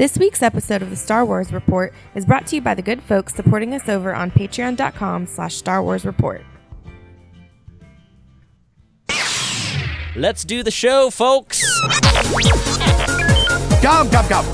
[0.00, 3.02] This week's episode of the Star Wars Report is brought to you by the good
[3.02, 6.42] folks supporting us over on patreon.com slash Star Wars Report.
[10.16, 11.62] Let's do the show, folks.
[13.82, 14.46] Come, come, come.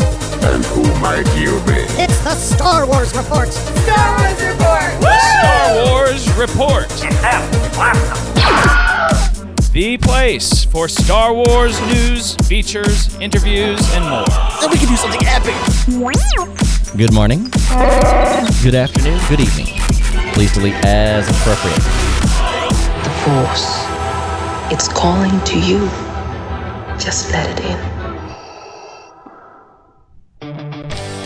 [0.43, 1.78] And who might you be?
[1.94, 3.52] It's the Star Wars Report.
[3.52, 5.00] Star Wars Report!
[5.00, 6.90] Star Wars Report.
[9.77, 14.24] The place for Star Wars news, features, interviews, and more.
[14.59, 15.54] Then we can do something epic.
[16.96, 17.42] Good morning.
[18.62, 19.20] Good afternoon.
[19.28, 19.66] Good evening.
[20.32, 21.77] Please delete as appropriate.
[23.04, 23.84] The Force.
[24.73, 25.80] It's calling to you.
[26.98, 27.77] Just let it in.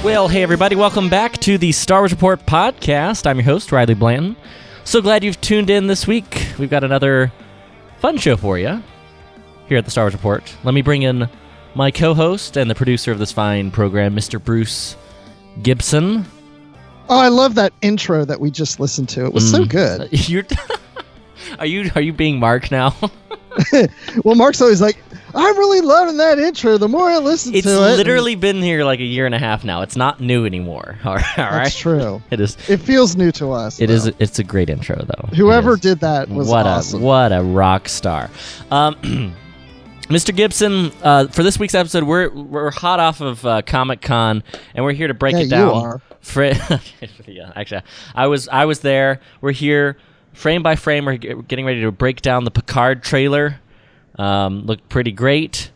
[0.03, 3.29] Well, hey everybody, welcome back to the Star Wars Report podcast.
[3.29, 4.35] I'm your host, Riley Blanton.
[4.83, 6.49] So glad you've tuned in this week.
[6.59, 7.31] We've got another
[8.01, 8.83] fun show for you
[9.69, 10.55] here at the Star Wars Report.
[10.65, 11.29] Let me bring in
[11.75, 14.43] my co-host and the producer of this fine program, Mr.
[14.43, 14.97] Bruce
[15.63, 16.25] Gibson.
[17.09, 19.25] Oh, I love that intro that we just listened to.
[19.25, 19.69] It was so Mm.
[19.69, 20.09] good.
[20.29, 20.45] You're
[21.59, 22.95] Are you are you being Mark now?
[24.25, 24.97] Well, Mark's always like,
[25.35, 26.77] I'm really loving that intro.
[26.79, 29.35] The more I listen it's to it, it's literally been here like a year and
[29.35, 29.83] a half now.
[29.83, 30.99] It's not new anymore.
[31.05, 31.25] All right.
[31.37, 32.21] That's true.
[32.31, 33.81] It is It feels new to us.
[33.81, 33.95] It though.
[33.95, 34.07] is.
[34.19, 35.29] It's a great intro, though.
[35.37, 37.03] Whoever did that was what awesome.
[37.03, 38.31] a what a rock star.
[38.71, 38.95] Um,
[40.09, 40.35] Mr.
[40.35, 44.43] Gibson, uh, for this week's episode, we're we're hot off of uh, Comic Con,
[44.75, 45.69] and we're here to break Yeah, it you down.
[45.77, 46.01] are.
[46.21, 46.81] Fra-
[47.27, 47.83] yeah, actually,
[48.15, 49.21] I was I was there.
[49.41, 49.97] We're here,
[50.33, 51.05] frame by frame.
[51.05, 53.61] We're getting ready to break down the Picard trailer.
[54.19, 55.71] Um, looked pretty great.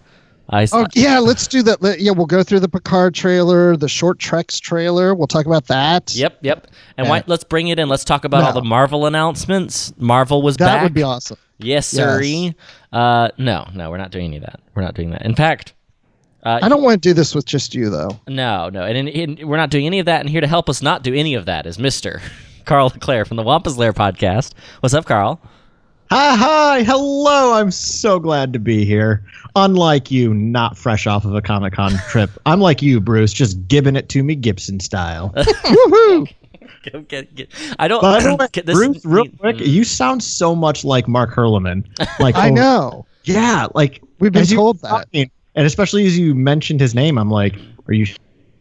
[0.50, 1.96] I Oh yeah, let's do that.
[1.98, 5.14] Yeah, we'll go through the Picard trailer, the Short Treks trailer.
[5.14, 6.14] We'll talk about that.
[6.14, 6.66] Yep, yep.
[6.98, 7.10] And Yeah.
[7.10, 7.88] why, let's bring it in.
[7.88, 9.94] Let's talk about all the Marvel announcements.
[9.96, 10.74] Marvel was that back.
[10.76, 11.38] That would be awesome.
[11.58, 11.94] Yes, Yes.
[11.94, 12.54] sirree.
[12.92, 14.60] Uh, no, no, we're not doing any of that.
[14.74, 15.22] We're not doing that.
[15.24, 15.72] In fact,
[16.42, 18.20] uh, I don't want to do this with just you though.
[18.28, 20.20] no, no, and, and, and we're not doing any of that.
[20.20, 22.20] And here to help us not do any of that is Mister
[22.64, 24.52] Carl Leclaire from the Wampa's Lair podcast.
[24.80, 25.40] What's up, Carl?
[26.10, 27.54] Hi, hi, hello.
[27.54, 29.24] I'm so glad to be here.
[29.56, 32.30] Unlike you, not fresh off of a Comic Con trip.
[32.46, 35.30] I'm like you, Bruce, just giving it to me Gibson style.
[35.36, 36.28] Woohoo!
[36.82, 37.48] Get- get- get-
[37.78, 38.02] I don't.
[38.02, 39.66] By the way, get this- Bruce, real quick, mm.
[39.66, 41.84] you sound so much like Mark Herleman.
[42.20, 43.06] Like I oh, know.
[43.24, 44.88] Yeah, like We've been told that.
[44.88, 47.56] talking, and especially as you mentioned his name, I'm like,
[47.88, 48.06] are you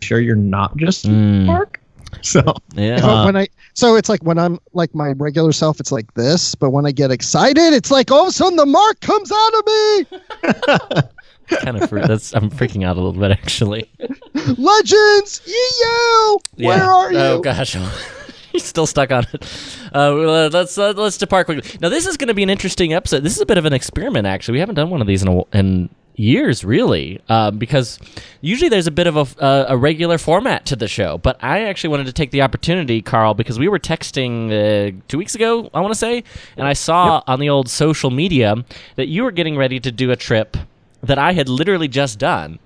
[0.01, 1.45] sure you're not just Mm.
[1.45, 1.81] Mark?
[2.21, 2.41] So
[2.75, 3.05] Yeah.
[3.05, 6.55] Uh, when I so it's like when I'm like my regular self, it's like this.
[6.55, 9.53] But when I get excited, it's like all of a sudden the mark comes out
[9.53, 11.03] of me.
[11.57, 11.89] kind of.
[11.89, 12.33] Fr- that's.
[12.35, 13.89] I'm freaking out a little bit actually.
[14.57, 17.19] Legends, you, where are you?
[17.19, 17.75] Oh gosh,
[18.51, 19.45] he's still stuck on it.
[19.93, 21.77] Uh, uh, let's uh, let's depart quickly.
[21.81, 23.23] Now this is going to be an interesting episode.
[23.23, 24.53] This is a bit of an experiment, actually.
[24.53, 27.99] We haven't done one of these in a, in years, really, uh, because
[28.41, 31.17] usually there's a bit of a, uh, a regular format to the show.
[31.17, 35.17] But I actually wanted to take the opportunity, Carl, because we were texting uh, two
[35.17, 36.23] weeks ago, I want to say,
[36.57, 38.63] and I saw on the old social media
[38.95, 40.57] that you were getting ready to do a trip
[41.01, 42.59] that I had literally just done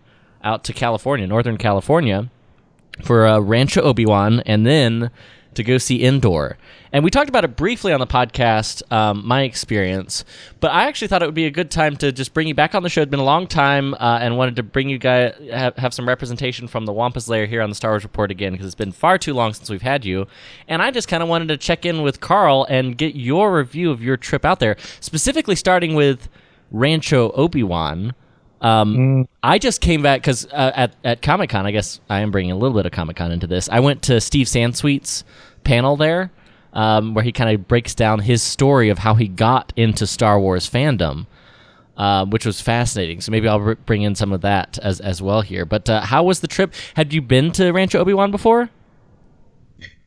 [0.43, 2.29] out to California, Northern California
[3.03, 5.11] for uh, Rancho Obi Wan, and then
[5.57, 6.57] to go see Endor.
[6.91, 10.23] And we talked about it briefly on the podcast, um, my experience.
[10.59, 12.75] But I actually thought it would be a good time to just bring you back
[12.75, 13.01] on the show.
[13.01, 16.07] It's been a long time, uh, and wanted to bring you guys have, have some
[16.07, 18.91] representation from the Wampa's Lair here on the Star Wars Report again because it's been
[18.91, 20.27] far too long since we've had you.
[20.67, 23.91] And I just kind of wanted to check in with Carl and get your review
[23.91, 26.29] of your trip out there, specifically starting with
[26.71, 28.13] Rancho Obi Wan.
[28.61, 32.31] Um, I just came back because uh, at at Comic Con, I guess I am
[32.31, 33.69] bringing a little bit of Comic Con into this.
[33.69, 35.23] I went to Steve Sansweet's
[35.63, 36.31] panel there,
[36.73, 40.39] um, where he kind of breaks down his story of how he got into Star
[40.39, 41.27] Wars fandom,
[41.97, 43.21] uh, which was fascinating.
[43.21, 45.65] So maybe I'll br- bring in some of that as as well here.
[45.65, 46.73] But uh, how was the trip?
[46.95, 48.69] Had you been to Rancho Obi Wan before?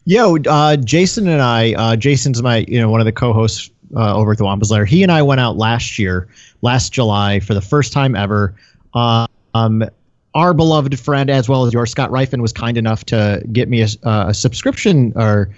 [0.06, 4.14] Yo, uh, Jason and I, uh, Jason's my, you know, one of the co-hosts uh,
[4.14, 4.84] over at the Wampa's Lair.
[4.84, 6.28] He and I went out last year,
[6.62, 8.54] last July, for the first time ever.
[8.94, 9.84] Uh, um,
[10.34, 13.82] our beloved friend, as well as yours, Scott Rifen, was kind enough to get me
[13.82, 15.50] a, uh, a subscription or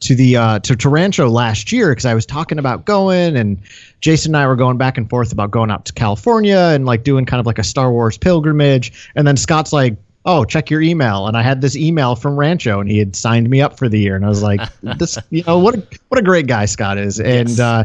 [0.00, 3.60] to the uh, to Tarancho last year because I was talking about going, and
[4.00, 7.04] Jason and I were going back and forth about going out to California and like
[7.04, 9.10] doing kind of like a Star Wars pilgrimage.
[9.14, 12.80] And then Scott's like, "Oh, check your email," and I had this email from Rancho,
[12.80, 14.60] and he had signed me up for the year, and I was like,
[14.98, 17.84] "This, you know, what a what a great guy Scott is." And uh,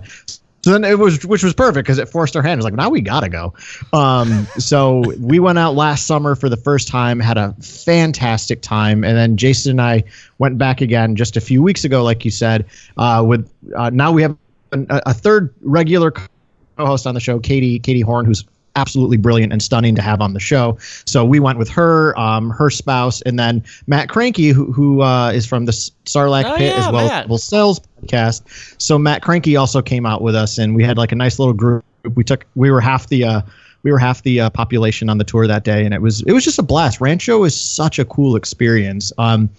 [0.61, 2.53] so then it was, which was perfect because it forced our hand.
[2.53, 3.53] It was like, now we gotta go.
[3.93, 9.03] Um, so we went out last summer for the first time, had a fantastic time,
[9.03, 10.03] and then Jason and I
[10.37, 12.65] went back again just a few weeks ago, like you said.
[12.97, 14.35] Uh, with uh, now we have
[14.73, 18.43] a, a third regular co-host on the show, Katie Katie Horn, who's
[18.75, 20.77] absolutely brilliant and stunning to have on the show.
[21.05, 25.31] So we went with her, um, her spouse, and then Matt Cranky, who, who uh,
[25.31, 27.11] is from the Sarlacc Oh, Pit yeah, as well Matt.
[27.11, 28.81] as Double Cells podcast.
[28.81, 31.53] So Matt Cranky also came out with us, and we had like a nice little
[31.53, 31.83] group.
[32.15, 33.41] We took we were half the uh,
[33.83, 36.31] we were half the uh, population on the tour that day, and it was it
[36.31, 37.01] was just a blast.
[37.01, 39.11] Rancho is such a cool experience.
[39.17, 39.49] Um,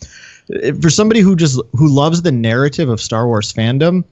[0.81, 4.05] for somebody who just who loves the narrative of Star Wars fandom,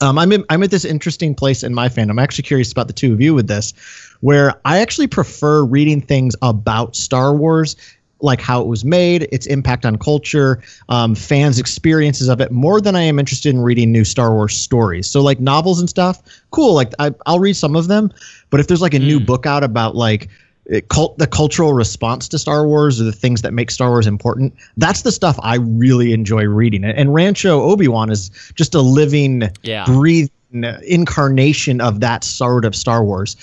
[0.00, 2.10] um, I'm in, I'm at this interesting place in my fandom.
[2.10, 3.72] I'm actually curious about the two of you with this,
[4.20, 7.76] where I actually prefer reading things about Star Wars,
[8.20, 12.80] like how it was made, its impact on culture, um, fans' experiences of it, more
[12.80, 15.08] than I am interested in reading new Star Wars stories.
[15.08, 16.20] So like novels and stuff,
[16.50, 16.74] cool.
[16.74, 18.12] Like I, I'll read some of them,
[18.50, 20.28] but if there's like a new book out about like
[20.66, 24.06] it, cult, the cultural response to Star Wars or the things that make Star Wars
[24.06, 24.54] important.
[24.76, 26.84] That's the stuff I really enjoy reading.
[26.84, 29.84] And Rancho Obi Wan is just a living, Yeah.
[29.86, 33.36] breathing incarnation of that sort of Star Wars,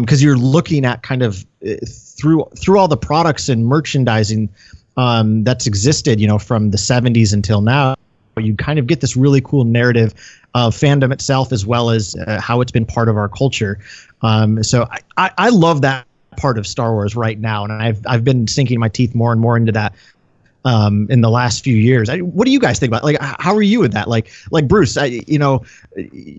[0.00, 4.48] because you're looking at kind of uh, through through all the products and merchandising
[4.96, 7.94] um, that's existed, you know, from the 70s until now.
[8.36, 10.14] You kind of get this really cool narrative
[10.54, 13.78] of fandom itself as well as uh, how it's been part of our culture.
[14.22, 16.06] Um, so I, I, I love that
[16.36, 19.40] part of Star Wars right now, and I've I've been sinking my teeth more and
[19.40, 19.94] more into that
[20.64, 22.08] um, in the last few years.
[22.08, 23.04] I, what do you guys think about?
[23.04, 24.08] Like, how are you with that?
[24.08, 25.64] Like, like Bruce, I, you know,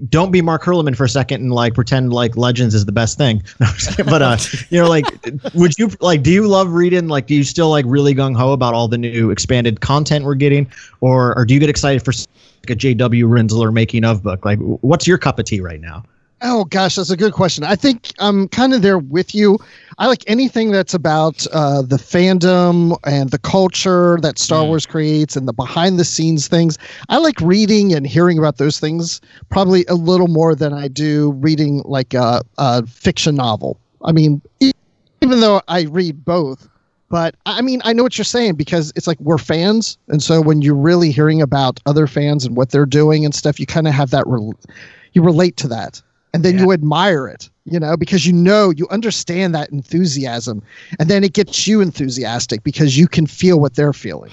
[0.10, 3.18] don't be Mark Hurleman for a second and like pretend like Legends is the best
[3.18, 3.44] thing.
[4.10, 4.38] But uh,
[4.70, 5.06] you know, like,
[5.54, 6.24] would you like?
[6.24, 7.08] Do you love reading?
[7.08, 10.36] Like, do you still like really gung ho about all the new expanded content we're
[10.36, 10.72] getting,
[11.02, 13.28] or or do you get excited for like a J.W.
[13.28, 14.46] Rinzler making of book?
[14.46, 16.04] Like, what's your cup of tea right now?
[16.42, 17.64] Oh gosh, that's a good question.
[17.64, 19.58] I think I'm kind of there with you.
[19.98, 25.36] I like anything that's about uh, the fandom and the culture that Star Wars creates
[25.36, 26.78] and the behind the scenes things.
[27.10, 29.20] I like reading and hearing about those things
[29.50, 33.78] probably a little more than I do reading like a, a fiction novel.
[34.06, 36.70] I mean, even though I read both,
[37.10, 40.42] but I mean, I know what you're saying because it's like we're fans, and so
[40.42, 43.88] when you're really hearing about other fans and what they're doing and stuff, you kind
[43.88, 44.26] of have that.
[44.28, 44.54] Rel-
[45.14, 46.02] you relate to that,
[46.34, 50.62] and then you admire it, you know, because you know you understand that enthusiasm,
[51.00, 54.32] and then it gets you enthusiastic because you can feel what they're feeling.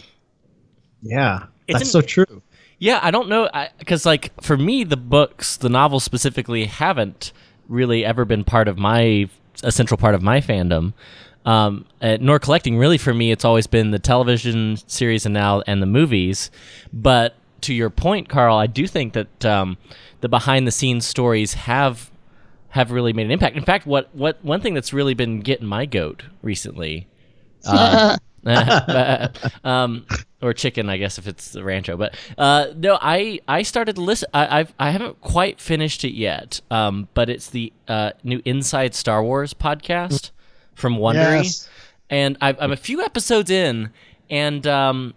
[1.03, 2.43] Yeah, It's that's an- so true.
[2.79, 3.49] Yeah, I don't know
[3.79, 7.33] because like for me, the books, the novels specifically, haven't
[7.69, 9.29] really ever been part of my
[9.63, 10.93] a central part of my fandom.
[11.47, 15.63] Um, uh, nor collecting really for me, it's always been the television series and now
[15.67, 16.51] and the movies.
[16.93, 19.77] But to your point, Carl, I do think that um,
[20.21, 22.11] the behind the scenes stories have
[22.71, 23.57] have really made an impact.
[23.57, 27.07] In fact, what what one thing that's really been getting my goat recently.
[27.65, 28.17] Uh,
[29.65, 30.07] um,
[30.41, 31.97] or chicken, I guess if it's the rancho.
[31.97, 34.29] But uh, no, I I started to listen.
[34.33, 36.61] I I've, I haven't quite finished it yet.
[36.71, 40.31] Um, but it's the uh, new Inside Star Wars podcast
[40.75, 41.69] from Wondery, Yes.
[42.11, 43.91] and I've, I'm a few episodes in,
[44.31, 45.15] and um,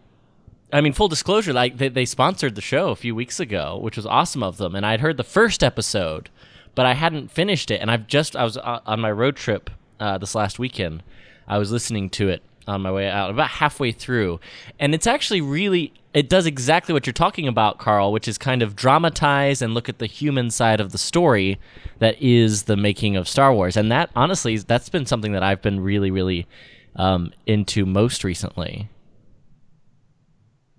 [0.72, 3.98] I mean, full disclosure, like they, they sponsored the show a few weeks ago, which
[3.98, 4.76] was awesome of them.
[4.76, 6.30] And I'd heard the first episode,
[6.76, 7.82] but I hadn't finished it.
[7.82, 9.70] And I've just I was uh, on my road trip
[10.00, 11.04] uh, this last weekend.
[11.48, 14.40] I was listening to it on my way out, about halfway through,
[14.80, 18.62] and it's actually really it does exactly what you're talking about, Carl, which is kind
[18.62, 21.60] of dramatize and look at the human side of the story
[22.00, 23.78] that is the making of Star Wars.
[23.78, 26.48] And that honestly, that's been something that I've been really, really
[26.96, 28.90] um, into most recently.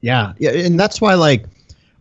[0.00, 1.44] Yeah, yeah, and that's why like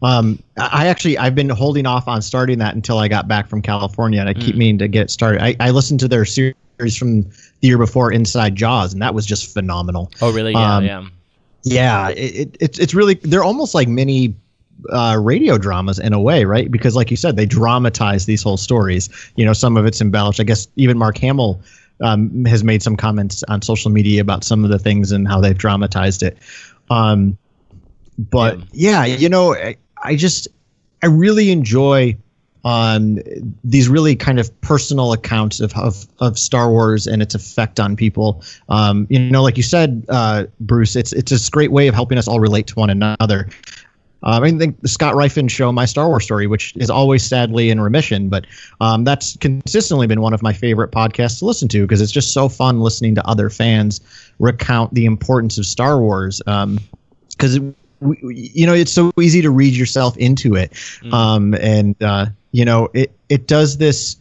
[0.01, 3.61] um I actually I've been holding off on starting that until I got back from
[3.61, 5.41] California and I keep meaning to get started.
[5.41, 9.25] I, I listened to their series from the year before Inside Jaws and that was
[9.25, 10.11] just phenomenal.
[10.21, 10.53] Oh, really?
[10.53, 11.05] Yeah, Um, yeah.
[11.63, 14.35] Yeah, it, it, it's it's really they're almost like mini
[14.89, 16.71] uh, radio dramas in a way, right?
[16.71, 19.09] Because like you said, they dramatize these whole stories.
[19.35, 20.39] You know, some of it's embellished.
[20.39, 21.61] I guess even Mark Hamill
[22.01, 25.41] um, has made some comments on social media about some of the things and how
[25.41, 26.37] they've dramatized it.
[26.89, 27.37] Um,
[28.19, 30.47] but yeah, you know, I, I just
[31.01, 32.17] I really enjoy
[32.65, 33.19] um,
[33.63, 37.95] these really kind of personal accounts of, of of Star Wars and its effect on
[37.95, 38.43] people.
[38.67, 42.17] Um, you know, like you said, uh, Bruce, it's it's this great way of helping
[42.17, 43.47] us all relate to one another.
[44.21, 47.69] Um, I think the Scott Rifen show, My Star Wars Story, which is always sadly
[47.69, 48.45] in remission, but
[48.81, 52.33] um, that's consistently been one of my favorite podcasts to listen to because it's just
[52.33, 54.01] so fun listening to other fans
[54.39, 56.41] recount the importance of Star Wars.
[56.45, 57.59] Because
[58.01, 60.73] you know it's so easy to read yourself into it,
[61.11, 64.15] um, and uh, you know it it does this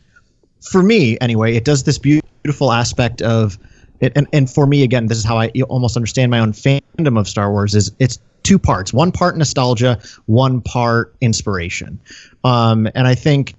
[0.61, 1.55] for me anyway.
[1.55, 3.59] It does this beautiful aspect of
[4.01, 7.19] it, and and for me again, this is how I almost understand my own fandom
[7.19, 7.75] of Star Wars.
[7.75, 8.93] Is it's two parts.
[8.93, 12.01] One part nostalgia, one part inspiration.
[12.45, 13.55] Um, and I think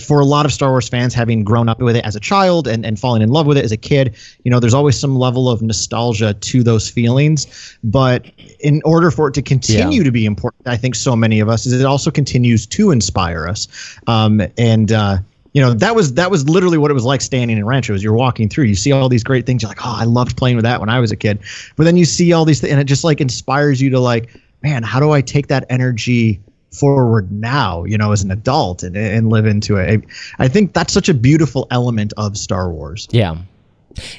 [0.00, 2.66] for a lot of Star Wars fans, having grown up with it as a child
[2.66, 5.16] and, and falling in love with it as a kid, you know, there's always some
[5.16, 7.76] level of nostalgia to those feelings.
[7.84, 8.26] But
[8.60, 10.04] in order for it to continue Yeah.
[10.04, 13.46] to be important, I think so many of us is it also continues to inspire
[13.46, 13.68] us.
[14.06, 15.18] Um, and uh,
[15.52, 17.94] you know, that was that was literally what it was like standing in Rancho.
[17.94, 19.62] As you're walking through, you see all these great things.
[19.62, 21.40] You're like, oh, I loved playing with that when I was a kid.
[21.76, 24.30] But then you see all these, things and it just like inspires you to like,
[24.62, 26.40] man, how do I take that energy?
[26.72, 30.02] Forward now you know as an adult and, and live into it
[30.38, 33.36] I, I think that's such a beautiful element of star wars Yeah.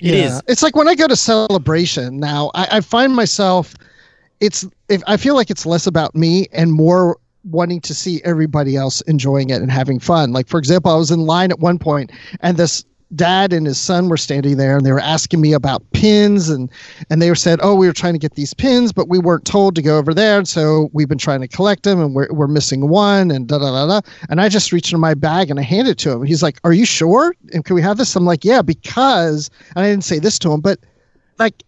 [0.01, 0.41] It is.
[0.47, 3.73] It's like when I go to celebration now, I, I find myself
[4.39, 8.75] it's if I feel like it's less about me and more wanting to see everybody
[8.75, 10.31] else enjoying it and having fun.
[10.31, 13.79] Like for example, I was in line at one point and this dad and his
[13.79, 16.69] son were standing there and they were asking me about pins and
[17.09, 19.45] and they were said oh we were trying to get these pins but we weren't
[19.45, 22.31] told to go over there and so we've been trying to collect them and we're,
[22.31, 24.07] we're missing one and da da da da.
[24.29, 26.23] And i just reached into my bag and i handed it to him.
[26.23, 27.35] He's like are you sure?
[27.53, 28.15] And can we have this?
[28.15, 30.79] I'm like yeah because and i didn't say this to him but
[31.39, 31.63] like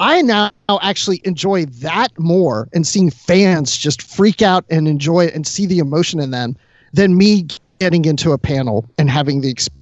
[0.00, 5.34] I now actually enjoy that more and seeing fans just freak out and enjoy it
[5.34, 6.56] and see the emotion in them
[6.92, 7.48] than me
[7.80, 9.77] getting into a panel and having the experience.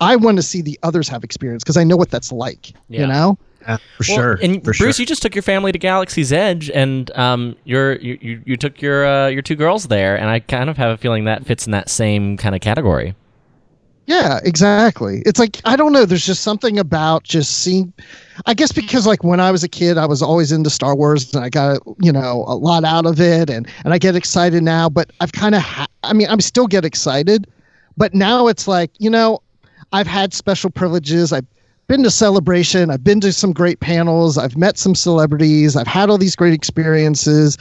[0.00, 2.72] I want to see the others have experience because I know what that's like.
[2.88, 3.00] Yeah.
[3.00, 3.38] You know?
[3.76, 3.78] for
[4.08, 7.10] Well, sure And for Bruce, sure you just took your family to Galaxy's Edge, and
[7.16, 10.70] um, you're, you you you took your uh, your two girls there, and I kind
[10.70, 13.14] of have a feeling that fits in that same kind of category.
[14.06, 15.22] Yeah, exactly.
[15.26, 16.06] It's like I don't know.
[16.06, 17.92] There's just something about just seeing.
[18.46, 21.34] I guess because like when I was a kid, I was always into Star Wars,
[21.34, 24.62] and I got you know a lot out of it, and and I get excited
[24.62, 24.88] now.
[24.88, 27.46] But I've kind of, ha- I mean, I'm still get excited,
[27.98, 29.42] but now it's like you know,
[29.92, 31.32] I've had special privileges.
[31.32, 31.46] I've
[31.88, 32.90] been to celebration.
[32.90, 34.38] I've been to some great panels.
[34.38, 35.74] I've met some celebrities.
[35.74, 37.58] I've had all these great experiences.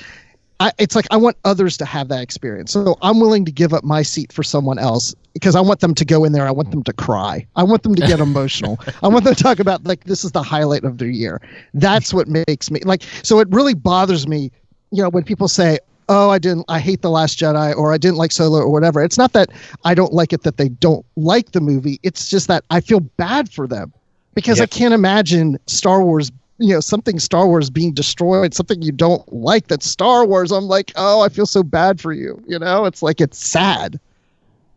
[0.60, 2.72] I, it's like I want others to have that experience.
[2.72, 5.94] So I'm willing to give up my seat for someone else because I want them
[5.94, 6.48] to go in there.
[6.48, 7.46] I want them to cry.
[7.56, 8.80] I want them to get emotional.
[9.04, 11.42] I want them to talk about like this is the highlight of their year.
[11.74, 13.04] That's what makes me like.
[13.24, 14.52] So it really bothers me,
[14.92, 15.78] you know, when people say,
[16.10, 16.66] "Oh, I didn't.
[16.68, 19.04] I hate the Last Jedi," or "I didn't like Solo," or whatever.
[19.04, 19.50] It's not that
[19.84, 22.00] I don't like it that they don't like the movie.
[22.04, 23.94] It's just that I feel bad for them
[24.36, 28.92] because I can't imagine Star Wars you know something Star Wars being destroyed, something you
[28.92, 30.52] don't like that's Star Wars.
[30.52, 32.42] I'm like, oh, I feel so bad for you.
[32.48, 34.00] You know, it's like it's sad.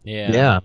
[0.04, 0.32] Yeah.
[0.32, 0.60] yeah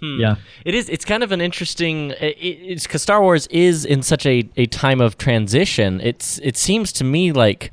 [0.00, 0.18] Hmm.
[0.18, 0.88] yeah It is.
[0.88, 2.12] It's kind of an interesting.
[2.12, 6.00] It, it's because Star Wars is in such a, a time of transition.
[6.00, 6.38] It's.
[6.38, 7.70] It seems to me like,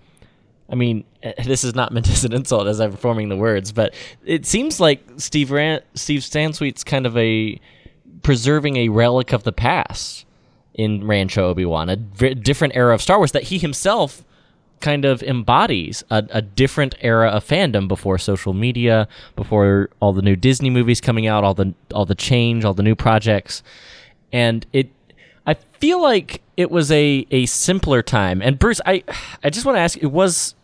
[0.69, 3.71] I mean, eh, this is not meant as an insult as I'm forming the words,
[3.71, 3.93] but
[4.25, 6.25] it seems like Steve Ran- Steve
[6.85, 7.59] kind of a
[8.23, 10.25] preserving a relic of the past
[10.73, 14.23] in Rancho Obi Wan, a v- different era of Star Wars that he himself
[14.79, 20.21] kind of embodies a, a different era of fandom before social media, before all the
[20.21, 23.63] new Disney movies coming out, all the all the change, all the new projects,
[24.31, 24.89] and it.
[25.45, 28.41] I feel like it was a, a simpler time.
[28.41, 29.03] And Bruce, I
[29.43, 30.55] I just want to ask, it was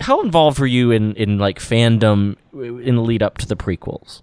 [0.00, 4.22] how involved were you in in like fandom in the lead up to the prequels?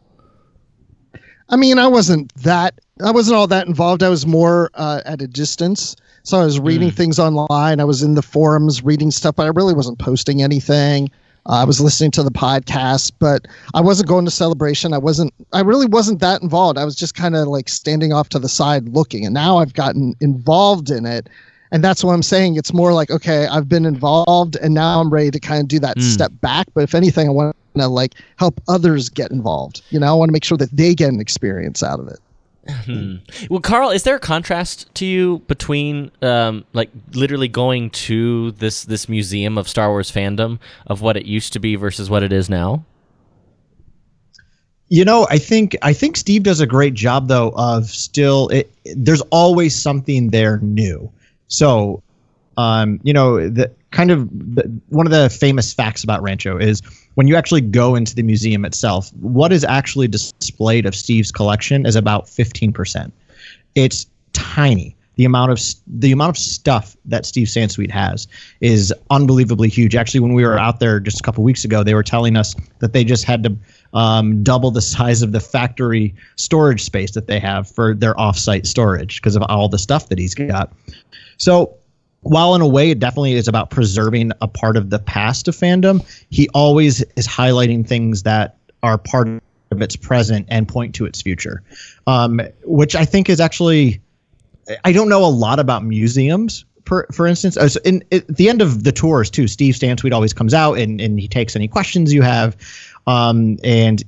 [1.49, 2.79] I mean, I wasn't that.
[3.03, 4.01] I wasn't all that involved.
[4.01, 5.95] I was more uh, at a distance.
[6.23, 7.81] So I was reading things online.
[7.81, 11.11] I was in the forums reading stuff, but I really wasn't posting anything.
[11.45, 14.93] Uh, I was listening to the podcast, but I wasn't going to celebration.
[14.93, 15.33] I wasn't.
[15.51, 16.77] I really wasn't that involved.
[16.77, 19.25] I was just kind of like standing off to the side looking.
[19.25, 21.27] And now I've gotten involved in it,
[21.73, 22.55] and that's what I'm saying.
[22.55, 25.79] It's more like okay, I've been involved, and now I'm ready to kind of do
[25.79, 26.67] that step back.
[26.73, 29.81] But if anything, I want to like help others get involved.
[29.89, 32.19] You know, I want to make sure that they get an experience out of it.
[33.49, 38.85] Well, Carl, is there a contrast to you between um, like literally going to this
[38.85, 42.31] this museum of Star Wars fandom of what it used to be versus what it
[42.31, 42.85] is now?
[44.89, 48.71] You know, I think I think Steve does a great job though of still it,
[48.95, 51.11] there's always something there new.
[51.53, 52.01] So,
[52.57, 56.81] um, you know, the kind of the, one of the famous facts about Rancho is
[57.13, 61.85] when you actually go into the museum itself, what is actually displayed of Steve's collection
[61.85, 63.11] is about 15%.
[63.75, 64.95] It's tiny.
[65.15, 68.27] The amount of the amount of stuff that Steve Sansweet has
[68.61, 69.95] is unbelievably huge.
[69.95, 72.55] Actually, when we were out there just a couple weeks ago, they were telling us
[72.79, 73.55] that they just had to
[73.93, 78.65] um, double the size of the factory storage space that they have for their offsite
[78.65, 80.73] storage because of all the stuff that he's got.
[81.43, 81.75] So
[82.21, 85.55] while in a way it definitely is about preserving a part of the past of
[85.55, 89.27] fandom, he always is highlighting things that are part
[89.71, 91.61] of its present and point to its future,
[92.07, 94.01] um, which I think is actually.
[94.85, 96.63] I don't know a lot about museums.
[96.85, 100.13] For, for instance, uh, so in, at the end of the tours too, Steve Sansweet
[100.13, 102.55] always comes out and, and he takes any questions you have,
[103.07, 104.03] um, and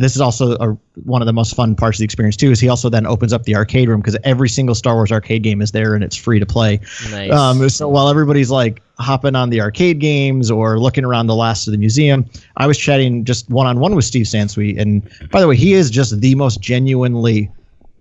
[0.00, 2.50] this is also a, one of the most fun parts of the experience too.
[2.50, 5.42] Is he also then opens up the arcade room because every single Star Wars arcade
[5.42, 6.80] game is there and it's free to play.
[7.10, 7.32] Nice.
[7.32, 11.66] Um, so while everybody's like hopping on the arcade games or looking around the last
[11.66, 12.24] of the museum,
[12.56, 14.80] I was chatting just one on one with Steve Sansweet.
[14.80, 17.50] And by the way, he is just the most genuinely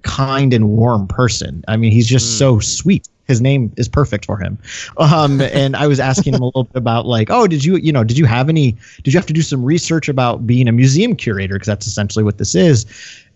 [0.04, 1.64] kind and warm person.
[1.68, 3.10] I mean, he's just so sweet.
[3.28, 4.58] His name is perfect for him.
[4.98, 7.92] Um, and I was asking him a little bit about like, oh, did you, you
[7.92, 10.72] know, did you have any, did you have to do some research about being a
[10.72, 11.56] museum curator?
[11.56, 12.86] Because that's essentially what this is.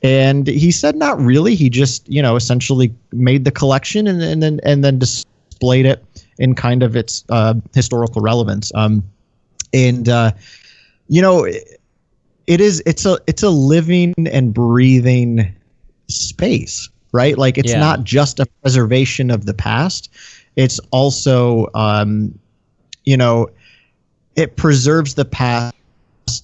[0.01, 1.55] And he said, not really.
[1.55, 6.05] He just, you know, essentially made the collection and, and then and then displayed it
[6.37, 8.71] in kind of its uh, historical relevance.
[8.75, 9.03] Um,
[9.73, 10.31] and uh,
[11.07, 11.81] you know, it,
[12.47, 15.53] it is it's a it's a living and breathing
[16.07, 17.37] space, right?
[17.37, 17.79] Like it's Yeah.
[17.79, 20.09] not just a preservation of the past;
[20.55, 22.37] it's also, um,
[23.05, 23.49] you know,
[24.35, 25.73] it preserves the past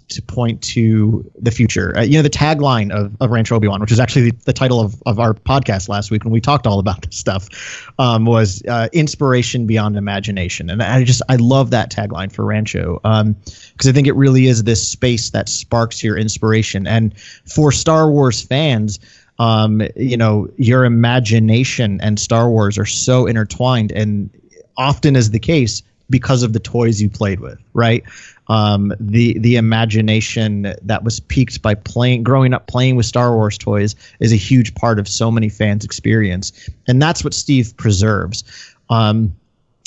[0.10, 1.96] to point to the future.
[1.96, 4.54] Uh, you know, the tagline of, of Rancho Obi Wan, which is actually the, the
[4.54, 8.26] title of, of our podcast last week when we talked all about this stuff, um,
[8.26, 10.70] was uh, inspiration beyond imagination.
[10.70, 14.64] And I just, I love that tagline for Rancho because I think it really is
[14.64, 16.88] this space that sparks your inspiration.
[16.88, 19.00] And for Star Wars fans,
[19.40, 24.30] um, you know, your imagination and Star Wars are so intertwined and
[24.78, 28.04] often is the case because of the toys you played with, right?
[28.48, 33.58] Um, the the imagination that was piqued by playing, growing up playing with Star Wars
[33.58, 38.44] toys, is a huge part of so many fans' experience, and that's what Steve preserves.
[38.90, 39.36] Um,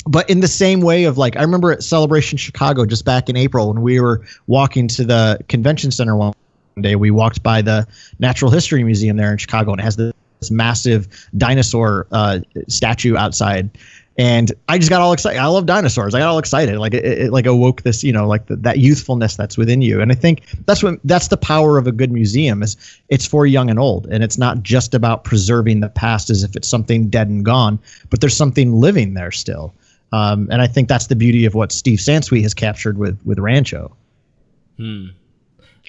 [0.05, 3.37] but in the same way of like, I remember at Celebration Chicago just back in
[3.37, 6.33] April when we were walking to the convention center one
[6.81, 7.87] day, we walked by the
[8.19, 10.13] Natural History Museum there in Chicago, and it has this,
[10.49, 13.69] massive dinosaur uh, statue outside.
[14.17, 15.39] And I just got all excited.
[15.39, 16.13] I love dinosaurs.
[16.13, 16.77] I got all excited.
[16.77, 20.01] Like it, it like awoke this, you know, like the, that youthfulness that's within you.
[20.01, 22.75] And I think that's what that's the power of a good museum is
[23.07, 26.55] it's for young and old, and it's not just about preserving the past as if
[26.55, 29.73] it's something dead and gone, but there's something living there still.
[30.11, 33.39] Um, and I think that's the beauty of what Steve Sansweet has captured with with
[33.39, 33.95] Rancho.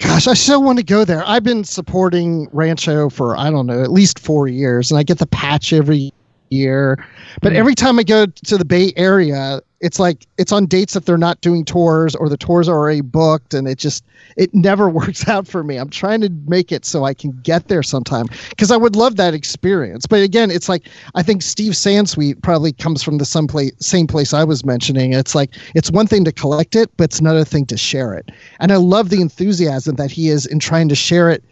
[0.01, 1.23] Gosh, I still want to go there.
[1.27, 5.19] I've been supporting Rancho for I don't know at least four years, and I get
[5.19, 6.11] the patch every
[6.51, 7.03] year.
[7.41, 7.57] But hmm.
[7.57, 11.17] every time I go to the Bay Area, it's like it's on dates that they're
[11.17, 14.05] not doing tours or the tours are already booked, and it just
[14.37, 15.77] it never works out for me.
[15.77, 19.15] I'm trying to make it so I can get there sometime because I would love
[19.15, 20.05] that experience.
[20.05, 24.07] But again, it's like I think Steve Sansweet probably comes from the some place, same
[24.07, 25.13] place I was mentioning.
[25.13, 28.29] It's like it's one thing to collect it, but it's another thing to share it.
[28.59, 31.43] And I love the enthusiasm that he is in trying to share it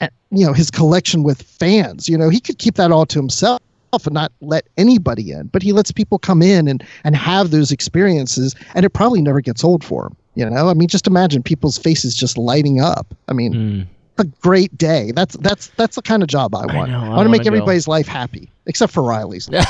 [0.00, 3.18] eh, you know his collection with fans you know he could keep that all to
[3.18, 3.60] himself
[3.92, 7.70] and not let anybody in but he lets people come in and and have those
[7.70, 11.42] experiences and it probably never gets old for him you know i mean just imagine
[11.42, 13.86] people's faces just lighting up i mean
[14.18, 17.26] a great day that's that's that's the kind of job i want know, I want
[17.26, 17.48] to make go.
[17.48, 19.48] everybody's life happy except for riley's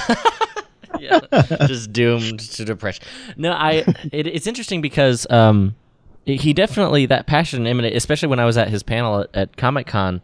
[1.00, 1.20] yeah,
[1.66, 3.04] just doomed to depression.
[3.37, 3.85] No, I.
[4.12, 5.74] It, it's interesting because um,
[6.24, 9.87] he definitely that passion emanated, especially when I was at his panel at, at Comic
[9.87, 10.20] Con.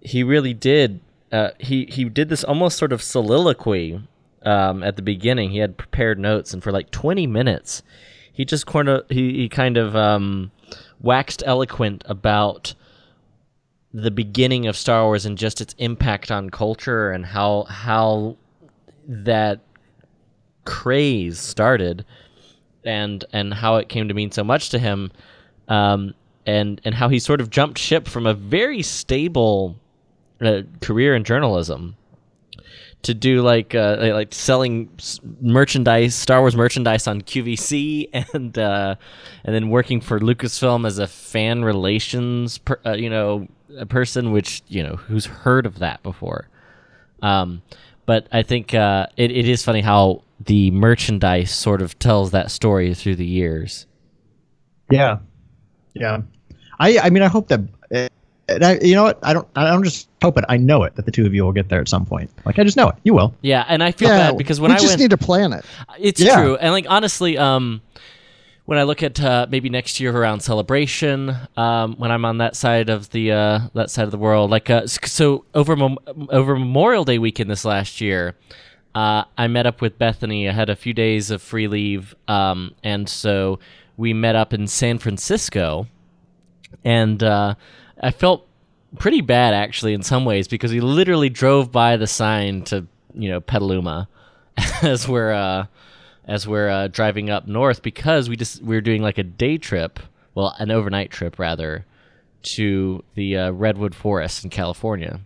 [0.00, 1.00] He really did.
[1.32, 4.00] Uh, he he did this almost sort of soliloquy
[4.42, 5.50] um, at the beginning.
[5.50, 7.82] He had prepared notes, and for like twenty minutes,
[8.32, 10.50] he just kind of he, he kind of um,
[11.00, 12.74] waxed eloquent about
[13.92, 18.36] the beginning of Star Wars and just its impact on culture and how how
[19.06, 19.60] that
[20.64, 22.04] craze started
[22.84, 25.10] and and how it came to mean so much to him
[25.68, 26.14] um,
[26.46, 29.76] and and how he sort of jumped ship from a very stable
[30.40, 31.96] uh, career in journalism
[33.02, 34.90] to do like uh, like- like selling
[35.40, 38.94] merchandise, Star Wars merchandise on QVC, and uh,
[39.44, 43.48] and then working for Lucasfilm as a fan relations, per, uh, you know,
[43.78, 46.48] a person which you know who's heard of that before.
[47.22, 47.62] Um,
[48.06, 52.50] but I think uh, it, it is funny how the merchandise sort of tells that
[52.50, 53.86] story through the years.
[54.90, 55.18] Yeah,
[55.94, 56.22] yeah.
[56.78, 57.60] I I mean I hope that.
[58.50, 59.18] And I, you know what?
[59.22, 59.46] I don't.
[59.56, 60.44] I don't just hope it.
[60.48, 62.30] I know it that the two of you will get there at some point.
[62.44, 62.96] Like I just know it.
[63.04, 63.34] You will.
[63.42, 65.64] Yeah, and I feel bad because when we I just went, need to plan it
[65.98, 66.36] It's Yeah.
[66.36, 67.80] true, and like honestly, um,
[68.66, 72.54] when I look at uh, maybe next year around celebration, um, when I'm on that
[72.56, 75.98] side of the uh, that side of the world, like uh, so over Mem-
[76.30, 78.36] over Memorial Day weekend this last year,
[78.94, 80.48] uh, I met up with Bethany.
[80.48, 83.58] I had a few days of free leave, um, and so
[83.96, 85.86] we met up in San Francisco,
[86.84, 87.54] and uh,
[88.00, 88.46] I felt
[88.98, 93.28] pretty bad actually in some ways because we literally drove by the sign to you
[93.28, 94.08] know Petaluma
[94.82, 95.66] as we're uh,
[96.24, 99.58] as we're uh, driving up north because we just we were doing like a day
[99.58, 100.00] trip,
[100.34, 101.84] well an overnight trip rather,
[102.54, 105.20] to the uh, redwood forest in California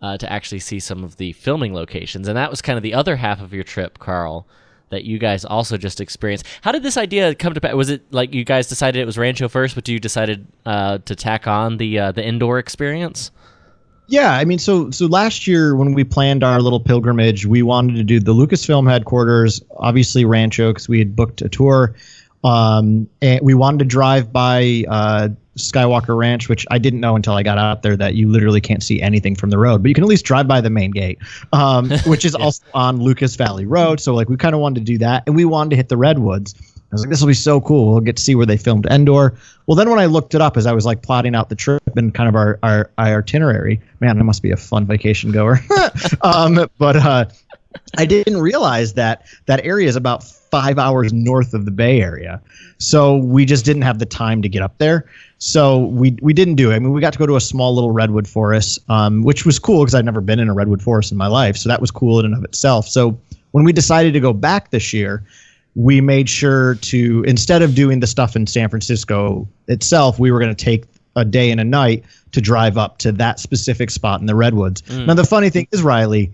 [0.00, 2.94] uh, to actually see some of the filming locations, and that was kind of the
[2.94, 4.46] other half of your trip, Carl.
[4.92, 6.46] That you guys also just experienced.
[6.60, 7.72] How did this idea come to pass?
[7.72, 11.16] Was it like you guys decided it was Rancho first, but you decided uh, to
[11.16, 13.30] tack on the uh, the Endor experience?
[14.08, 17.96] Yeah, I mean, so so last year when we planned our little pilgrimage, we wanted
[17.96, 21.94] to do the Lucasfilm headquarters, obviously Rancho, because we had booked a tour,
[22.44, 27.34] um, and we wanted to drive by uh, Skywalker Ranch, which I didn't know until
[27.34, 29.94] I got out there that you literally can't see anything from the road, but you
[29.94, 31.18] can at least drive by the main gate,
[31.52, 34.00] um, which is also on Lucas Valley Road.
[34.00, 35.96] So like we kind of wanted to do that, and we wanted to hit the
[35.96, 36.54] redwoods.
[36.58, 37.92] I was like, this will be so cool.
[37.92, 39.34] We'll get to see where they filmed Endor.
[39.66, 41.82] Well, then when I looked it up as I was like plotting out the trip
[41.96, 45.60] and kind of our our, our itinerary, man, I must be a fun vacation goer.
[46.22, 47.24] um, but uh,
[47.96, 52.40] I didn't realize that that area is about five hours north of the Bay Area.
[52.76, 55.06] So we just didn't have the time to get up there.
[55.38, 56.76] So we we didn't do it.
[56.76, 59.58] I mean, we got to go to a small little redwood forest, um, which was
[59.58, 61.56] cool because I'd never been in a redwood forest in my life.
[61.56, 62.86] So that was cool in and of itself.
[62.86, 63.18] So
[63.52, 65.24] when we decided to go back this year,
[65.74, 70.38] we made sure to instead of doing the stuff in San Francisco itself, we were
[70.38, 70.84] going to take
[71.16, 74.82] a day and a night to drive up to that specific spot in the redwoods.
[74.90, 76.32] Now the funny thing is, Riley,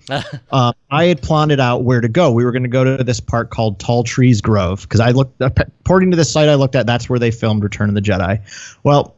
[0.50, 2.30] uh, I had plotted out where to go.
[2.30, 5.40] We were going to go to this park called Tall Trees Grove because I looked
[5.40, 6.86] according to the site I looked at.
[6.86, 8.40] That's where they filmed Return of the Jedi.
[8.82, 9.14] Well.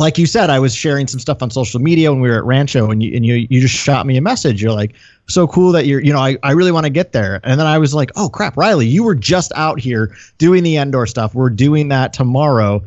[0.00, 2.44] Like you said, I was sharing some stuff on social media when we were at
[2.44, 4.62] Rancho, and you and you you just shot me a message.
[4.62, 4.94] You're like,
[5.28, 7.40] so cool that you're, you know, I, I really want to get there.
[7.44, 10.76] And then I was like, oh crap, Riley, you were just out here doing the
[10.76, 11.34] Endor stuff.
[11.34, 12.82] We're doing that tomorrow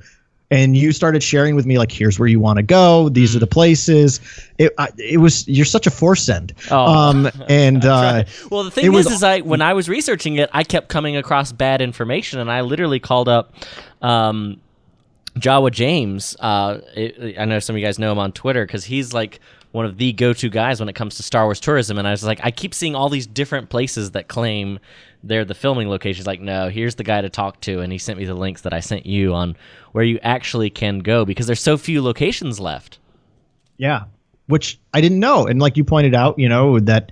[0.51, 3.39] and you started sharing with me like here's where you want to go these are
[3.39, 4.19] the places
[4.59, 6.85] it I, it was you're such a force send Oh.
[6.85, 10.49] um and uh Well, the thing was- is, is I when I was researching it,
[10.53, 13.53] I kept coming across bad information, and I literally called up
[14.01, 14.59] um,
[15.35, 16.35] Jawa James.
[16.39, 19.39] Uh, it, I know some of you guys know him on Twitter because he's like
[19.71, 21.97] one of the go-to guys when it comes to Star Wars tourism.
[21.97, 24.79] And I was like, I keep seeing all these different places that claim
[25.23, 26.27] they're the filming locations.
[26.27, 28.73] Like, no, here's the guy to talk to, and he sent me the links that
[28.73, 29.55] I sent you on
[29.91, 32.99] where you actually can go because there's so few locations left.
[33.77, 34.03] yeah
[34.47, 37.12] which i didn't know and like you pointed out you know that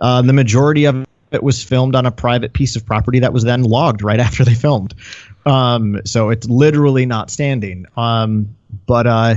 [0.00, 3.44] uh, the majority of it was filmed on a private piece of property that was
[3.44, 4.94] then logged right after they filmed
[5.46, 8.48] um so it's literally not standing um
[8.86, 9.34] but uh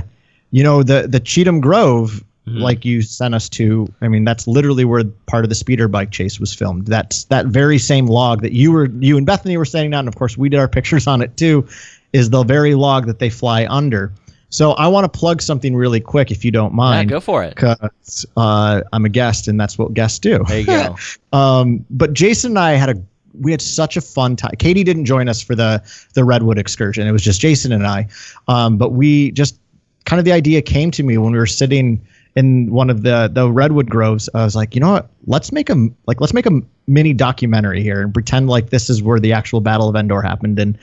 [0.50, 4.84] you know the the cheatham grove like you sent us to i mean that's literally
[4.84, 8.52] where part of the speeder bike chase was filmed that's that very same log that
[8.52, 11.06] you were you and bethany were standing on and of course we did our pictures
[11.06, 11.66] on it too
[12.12, 14.12] is the very log that they fly under
[14.50, 17.42] so i want to plug something really quick if you don't Yeah, mind go for
[17.42, 17.54] it.
[17.54, 20.96] because uh, i'm a guest and that's what guests do There you go.
[21.32, 23.02] um, but Jason and I had a
[23.40, 24.52] we had such a fun time.
[24.60, 27.04] Katie didn't join us for the the redwood excursion.
[27.08, 28.06] It was just Jason and I.
[28.46, 29.58] Um, but we just
[30.04, 32.00] kind of the idea came to me when we were sitting
[32.36, 34.28] in one of the the redwood groves.
[34.34, 35.08] I was like, you know what?
[35.26, 39.02] Let's make a like let's make a mini documentary here and pretend like this is
[39.02, 40.58] where the actual Battle of Endor happened.
[40.58, 40.78] And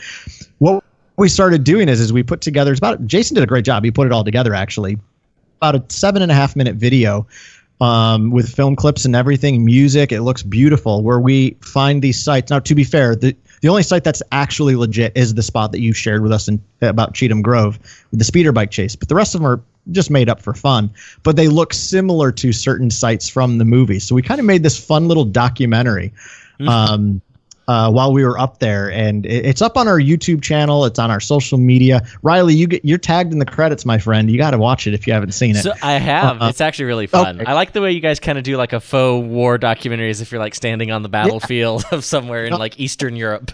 [0.60, 0.84] what
[1.18, 2.72] we started doing is is we put together.
[2.72, 3.84] It's about Jason did a great job.
[3.84, 4.98] He put it all together actually.
[5.58, 7.28] About a seven and a half minute video
[7.82, 10.12] um, with film clips and everything, music.
[10.12, 11.04] It looks beautiful.
[11.04, 12.50] Where we find these sites.
[12.50, 15.80] Now, to be fair, the the only site that's actually legit is the spot that
[15.80, 18.96] you shared with us in, about Cheatham Grove with the speeder bike chase.
[18.96, 20.92] But the rest of them are just made up for fun.
[21.24, 24.00] But they look similar to certain sites from the movie.
[24.00, 26.14] So we kind of made this fun little documentary.
[26.68, 27.22] Um,
[27.72, 30.84] uh, while we were up there, and it, it's up on our YouTube channel.
[30.84, 32.06] It's on our social media.
[32.22, 34.30] Riley, you get you're tagged in the credits, my friend.
[34.30, 35.64] You got to watch it if you haven't seen it.
[35.64, 36.42] So I have.
[36.42, 36.50] Uh-uh.
[36.50, 37.40] it's actually really fun.
[37.40, 37.50] Okay.
[37.50, 40.20] I like the way you guys kind of do like a faux war documentary as
[40.20, 43.52] if you're like standing on the battlefield of somewhere in like Eastern Europe.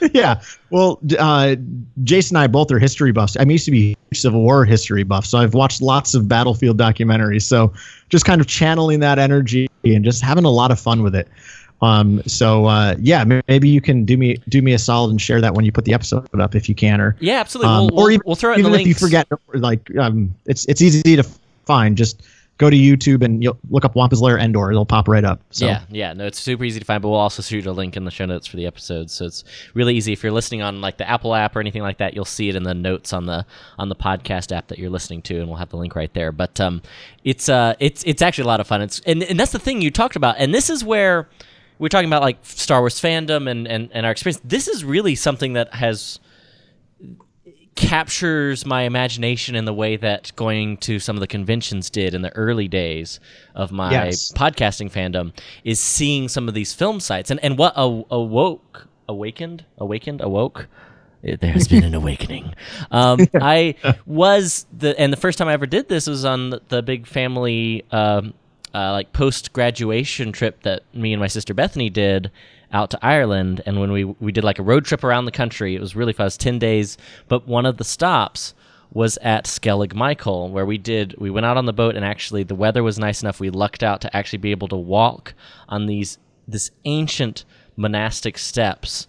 [0.14, 0.40] yeah.
[0.70, 1.56] Well, uh,
[2.02, 3.36] Jason and I both are history buffs.
[3.38, 6.78] I mean, used to be Civil War history buff, so I've watched lots of battlefield
[6.78, 7.42] documentaries.
[7.42, 7.74] So
[8.08, 11.28] just kind of channeling that energy and just having a lot of fun with it.
[11.82, 15.40] Um, so uh, yeah, maybe you can do me do me a solid and share
[15.40, 17.72] that when you put the episode up if you can, or Yeah, absolutely.
[17.72, 20.34] um, we'll, or even, we'll throw it in even the if you forget, like um,
[20.46, 21.24] it's it's easy to
[21.66, 21.96] find.
[21.96, 22.22] Just
[22.58, 24.70] go to YouTube and you'll look up Wampa's Lair Endor.
[24.70, 25.40] It'll pop right up.
[25.50, 25.66] So.
[25.66, 28.04] Yeah, yeah, no, it's super easy to find, but we'll also shoot a link in
[28.04, 30.12] the show notes for the episode, so it's really easy.
[30.12, 32.56] If you're listening on like the Apple app or anything like that, you'll see it
[32.56, 33.44] in the notes on the
[33.78, 36.32] on the podcast app that you're listening to, and we'll have the link right there.
[36.32, 36.82] But um,
[37.24, 38.82] it's uh, it's it's actually a lot of fun.
[38.82, 41.28] It's and, and that's the thing you talked about, and this is where
[41.78, 44.40] we're talking about like Star Wars fandom and and and our experience.
[44.44, 46.18] This is really something that has
[47.74, 52.22] captures my imagination in the way that going to some of the conventions did in
[52.22, 53.18] the early days
[53.56, 54.30] of my Yes.
[54.32, 55.32] podcasting fandom
[55.64, 60.68] is seeing some of these film sites and and what a- awoke awakened awakened awoke
[61.22, 62.54] There has been an awakening.
[62.92, 63.74] Um, I
[64.06, 67.06] was the and the first time I ever did this was on the, the big
[67.08, 68.34] family um,
[68.74, 72.30] uh, like post graduation trip that me and my sister Bethany did
[72.72, 73.62] out to Ireland.
[73.64, 76.12] And when we we did like a road trip around the country, it was really
[76.12, 76.24] fun.
[76.24, 78.54] It was ten days, but one of the stops
[78.92, 82.42] was at Skellig Michael, where we did we went out on the boat and actually
[82.42, 85.34] the weather was nice enough we lucked out to actually be able to walk
[85.68, 87.44] on these this ancient
[87.76, 89.08] monastic steps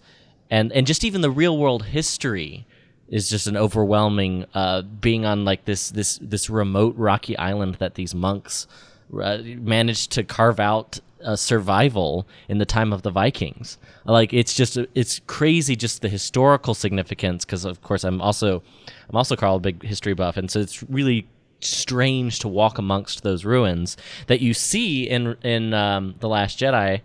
[0.50, 2.66] and and just even the real world history
[3.08, 7.96] is just an overwhelming uh, being on like this this this remote rocky island that
[7.96, 8.68] these monks
[9.14, 13.78] uh, managed to carve out uh, survival in the time of the Vikings.
[14.06, 18.62] Like it's just it's crazy just the historical significance because of course I'm also
[19.10, 21.28] I'm also Carl a big history buff and so it's really
[21.62, 27.02] strange to walk amongst those ruins that you see in in um, the Last Jedi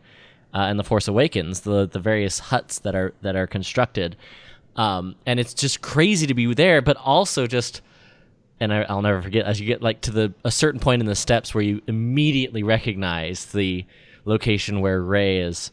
[0.52, 4.16] uh, and the Force Awakens the the various huts that are that are constructed
[4.76, 7.80] um, and it's just crazy to be there but also just
[8.60, 11.06] and I, I'll never forget as you get like to the a certain point in
[11.06, 13.84] the steps where you immediately recognize the
[14.24, 15.72] location where Rey is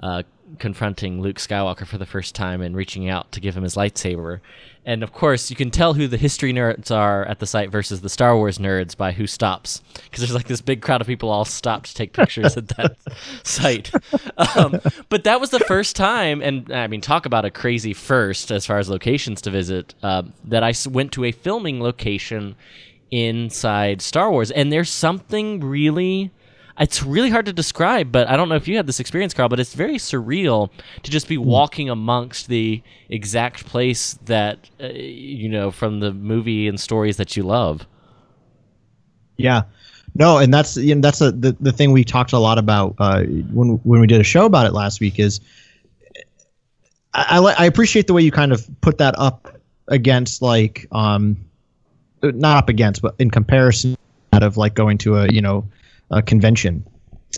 [0.00, 0.22] uh,
[0.58, 4.40] confronting Luke Skywalker for the first time and reaching out to give him his lightsaber.
[4.84, 8.00] And of course, you can tell who the history nerds are at the site versus
[8.00, 11.28] the Star Wars nerds by who stops, because there's like this big crowd of people
[11.28, 12.96] all stopped to take pictures at that
[13.42, 13.90] site.
[14.56, 18.52] Um, but that was the first time, and I mean, talk about a crazy first
[18.52, 19.94] as far as locations to visit.
[20.04, 22.54] Uh, I went to a filming location
[23.10, 26.30] inside Star Wars, and there's something really
[26.78, 29.48] it's really hard to describe, but I don't know if you had this experience, Carl,
[29.48, 30.70] but it's very surreal
[31.02, 36.68] to just be walking amongst the exact place that, uh, you know, from the movie
[36.68, 37.86] and stories that you love.
[39.36, 39.62] Yeah.
[40.14, 42.94] No, and that's you know, that's a, the the thing we talked a lot about
[42.98, 45.40] uh, when when we did a show about it last week is
[47.12, 51.36] I, I, I appreciate the way you kind of put that up against like um
[52.22, 53.94] not up against but in comparison
[54.32, 55.68] out of like going to a you know
[56.10, 56.86] a convention.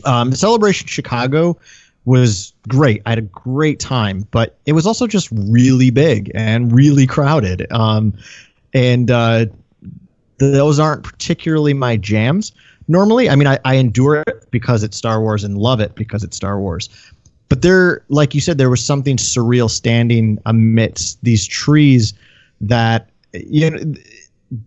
[0.04, 1.58] Um, Celebration Chicago
[2.04, 3.02] was great.
[3.04, 7.70] I had a great time, but it was also just really big and really crowded.
[7.70, 8.14] Um,
[8.72, 9.46] and uh,
[10.38, 12.52] those aren't particularly my jams
[12.88, 13.28] normally.
[13.28, 16.36] I mean, I, I endure it because it's Star Wars and love it because it's
[16.36, 16.88] Star Wars.
[17.48, 22.14] But there, like you said, there was something surreal standing amidst these trees
[22.60, 23.94] that you know.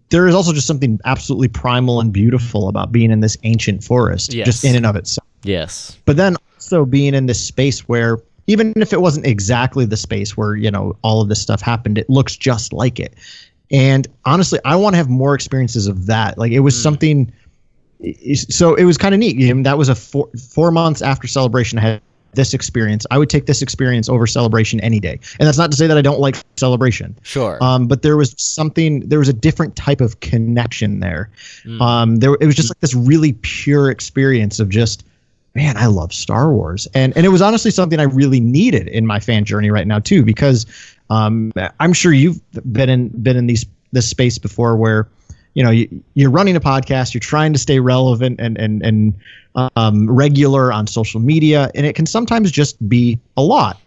[0.10, 4.34] There is also just something absolutely primal and beautiful about being in this ancient forest,
[4.34, 4.46] Yes.
[4.46, 5.28] just in and of itself.
[5.44, 5.98] Yes.
[6.06, 10.38] but then also being in this space where even if it wasn't exactly the space
[10.38, 13.16] where you know all of this stuff happened it looks just like it.
[13.72, 16.38] And honestly i want to have more experiences of that.
[16.38, 16.84] Like it was mm.
[16.84, 17.32] something
[18.50, 19.36] so it was kind of neat.
[19.36, 22.02] You know, that was a four, four months after celebration i had
[22.34, 23.06] this experience.
[23.12, 25.20] I would take this experience over celebration any day.
[25.40, 27.18] And that's not to say that i don't like celebration.
[27.24, 27.58] Sure.
[27.62, 31.30] um, but there was something there was a different type of connection there.
[31.80, 35.04] Um, there it was just like this really pure experience of just
[35.54, 36.88] man i love star wars.
[36.94, 40.00] And and it was honestly something i really needed in my fan journey right now
[40.00, 40.66] too because
[41.10, 42.40] um, i'm sure you've
[42.72, 45.08] been in been in these this space before where
[45.54, 49.14] you know you, you're running a podcast you're trying to stay relevant and and and
[49.76, 53.78] um, regular on social media and it can sometimes just be a lot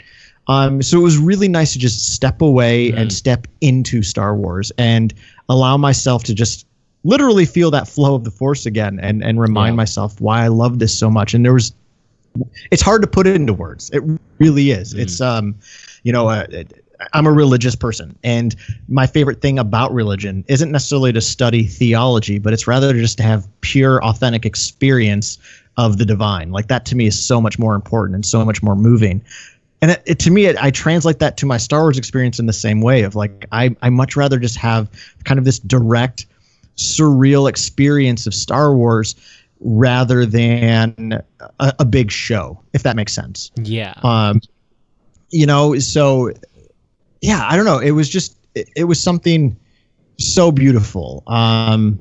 [0.46, 4.70] um, so it was really nice to just step away and step into Star Wars
[4.77, 5.14] and
[5.48, 6.66] allow myself to just
[7.03, 9.77] literally feel that flow of the Force again and and remind Yeah.
[9.77, 11.33] myself why I love this so much.
[11.33, 11.72] And there was,
[12.70, 13.90] it's hard to put it into words.
[13.90, 14.03] It
[14.38, 14.92] really is.
[14.92, 15.55] It's um,
[16.03, 16.46] you know, uh,
[17.12, 18.54] I'm a religious person, and
[18.88, 23.22] my favorite thing about religion isn't necessarily to study theology, but it's rather just to
[23.24, 25.38] have pure, authentic experience
[25.76, 26.52] of the divine.
[26.52, 29.22] Like that to me is so much more important and so much more moving
[29.85, 32.46] and it, it, to me it, i translate that to my star wars experience in
[32.46, 34.88] the same way of like I, I much rather just have
[35.24, 36.24] kind of this direct
[36.76, 39.14] surreal experience of star wars
[39.61, 41.22] rather than
[41.61, 43.94] a, a big show if that makes sense yeah.
[44.02, 44.40] um
[45.30, 46.33] you know so
[47.25, 47.79] yeah i don't know.
[47.79, 49.57] It was just it, it was something
[50.19, 51.23] so beautiful.
[51.27, 51.99] Um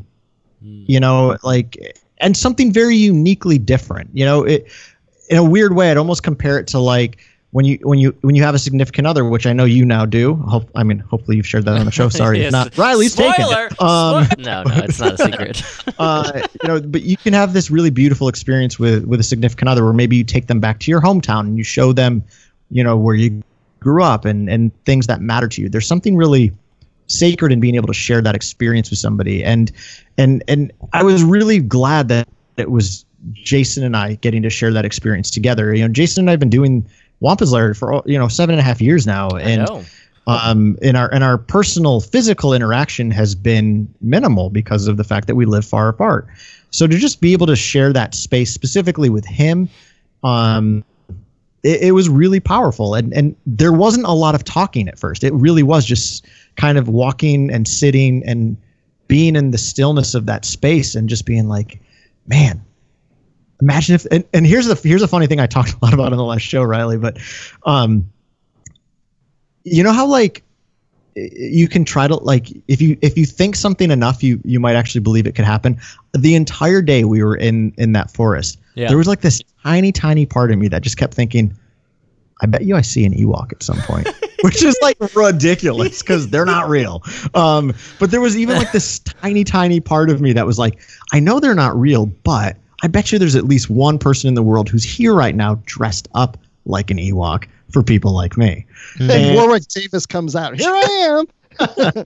[0.62, 4.10] you know like and something very uniquely different.
[4.14, 4.68] You know it
[5.30, 7.18] in a weird way i'd almost compare it to like
[7.52, 10.06] when you when you when you have a significant other which i know you now
[10.06, 10.36] do.
[10.54, 12.10] Hope i mean hopefully you've shared that on the show.
[12.22, 12.48] Sorry Yes.
[12.48, 12.78] if not.
[12.78, 13.32] Riley's Spoiler!
[13.34, 13.82] taken it.
[13.82, 15.64] Um no, no, it's not a secret.
[16.00, 19.70] uh, you know, but you can have this really beautiful experience with with a significant
[19.70, 22.24] other, where maybe you take them back to your hometown and you show them,
[22.72, 23.42] you know, where you
[23.84, 25.70] grew up and and things that matter to you.
[25.70, 26.52] There's something really
[27.08, 29.72] sacred in being able to share that experience with somebody, and
[30.18, 34.72] and and I was really glad that it was Jason and I getting to share
[34.72, 35.74] that experience together.
[35.74, 36.88] You know, Jason and I have been doing
[37.20, 39.68] Wampa's Lair for you know seven and a half years now, and.
[40.26, 45.28] Um, in our and our personal physical interaction has been minimal because of the fact
[45.28, 46.30] that we live far apart.
[46.72, 49.68] So to just be able to share that space specifically with him,
[50.24, 50.86] um,
[51.64, 52.94] it, it was really powerful.
[52.94, 55.24] And and there wasn't a lot of talking at first.
[55.24, 58.58] It really was just kind of walking and sitting and
[59.08, 61.82] being in the stillness of that space and just being like,
[62.28, 62.64] man,
[63.62, 66.12] imagine if and, and here's the here's a funny thing I talked a lot about
[66.12, 67.18] on the last show, Riley, but
[67.64, 68.10] um
[69.64, 70.44] you know how like
[71.16, 74.76] you can try to like if you if you think something enough you you might
[74.76, 75.80] actually believe it could happen
[76.14, 78.88] the entire day we were in in that forest Yeah.
[78.88, 81.56] there was like this tiny tiny part of me that just kept thinking
[82.42, 84.08] i bet you i see an ewok at some point
[84.42, 87.04] which is like ridiculous because they're not real
[87.36, 90.80] um but there was even like this tiny tiny part of me that was like
[91.12, 94.34] i know they're not real but i bet you there's at least one person in
[94.34, 98.66] the world who's here right now dressed up like an ewok for people like me
[99.00, 100.56] And Warwick Davis comes out.
[100.56, 101.26] Here I
[101.60, 102.06] am.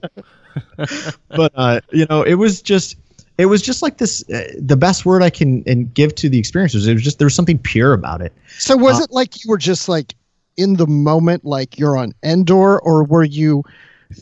[1.28, 2.96] but uh, you know, it was just
[3.38, 4.28] it was just like this.
[4.28, 7.18] Uh, the best word I can and give to the experience was it was just
[7.18, 8.32] there was something pure about it.
[8.58, 10.14] So was Uh, it like you were just like
[10.56, 13.62] in the moment, like you're on Endor, or were you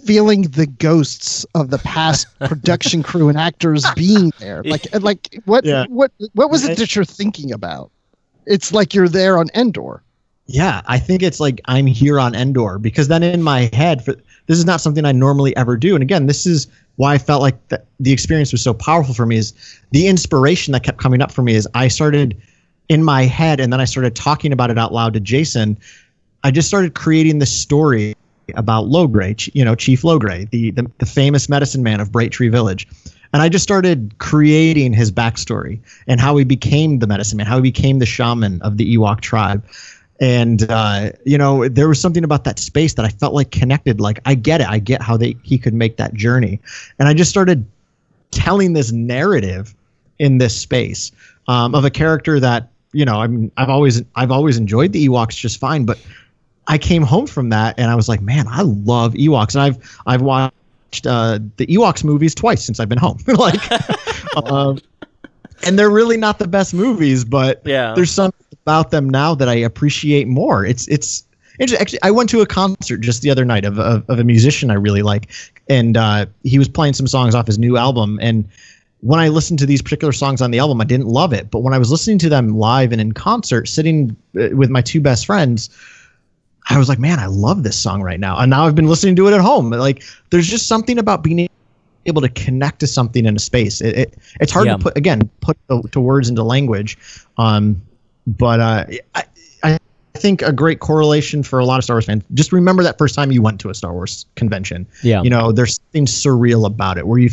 [0.05, 4.63] feeling the ghosts of the past production crew and actors being there?
[4.65, 5.87] Like, like what Yeah.
[5.89, 7.91] what what was it that you're thinking about?
[8.47, 10.03] It's like you're there on Endor.
[10.49, 14.15] Yeah, I think it's like I'm here on Endor because then in my head, for
[14.47, 15.95] this is not something I normally ever do.
[15.95, 19.27] And again, this is why I felt like the, the experience was so powerful for
[19.27, 19.37] me.
[19.37, 19.53] Is
[19.93, 22.41] the inspiration that kept coming up for me is I started
[22.89, 25.79] in my head and then I started talking about it out loud to Jason.
[26.45, 28.15] I just started creating this story
[28.55, 32.49] about Logray, you know, Chief Logray, the, the the famous medicine man of Bright Tree
[32.49, 32.87] Village.
[33.33, 37.57] And I just started creating his backstory and how he became the medicine man, how
[37.57, 39.65] he became the shaman of the Ewok tribe.
[40.21, 44.01] And uh, you know, there was something about that space that I felt like connected.
[44.01, 46.61] Like I get it, I get how they he could make that journey.
[46.99, 47.67] And I just started
[48.31, 49.75] telling this narrative
[50.19, 51.13] in this space
[51.49, 55.07] um, of a character that you know I mean I've always I've always enjoyed the
[55.07, 55.99] Ewoks just fine, but
[56.67, 60.01] I came home from that and I was like, man, I love Ewoks, and I've
[60.07, 63.19] I've watched uh, the Ewoks movies twice since I've been home.
[63.27, 63.61] like,
[64.37, 64.79] um,
[65.63, 67.95] and they're really not the best movies, but Yeah.
[67.95, 70.67] there's something about them now that I appreciate more.
[70.67, 71.25] It's it's.
[71.59, 74.71] Actually, I went to a concert just the other night of, of, of a musician
[74.71, 75.31] I really like,
[75.71, 78.19] and uh, he was playing some songs off his new album.
[78.21, 78.47] And
[79.01, 81.51] when I listened to these particular songs on the album, I didn't love it.
[81.51, 84.83] But when I was listening to them live and in concert, sitting uh, with my
[84.83, 85.71] two best friends,
[86.69, 88.37] I was like, man, I love this song right now.
[88.37, 89.71] And now I've been listening to it at home.
[89.71, 91.49] Like, there's just something about being
[92.05, 93.81] able to connect to something in a space.
[93.81, 94.77] It, it it's hard Yeah.
[94.77, 96.99] to put again put to, to words into language.
[97.39, 97.81] Um,
[98.27, 98.85] but uh,
[99.15, 99.25] I,
[99.63, 99.79] I
[100.15, 102.25] think a great correlation for a lot of Star Wars fans.
[102.35, 104.87] Just remember that first time you went to a Star Wars convention.
[105.03, 105.23] Yeah.
[105.23, 107.31] You know, there's something surreal about it where you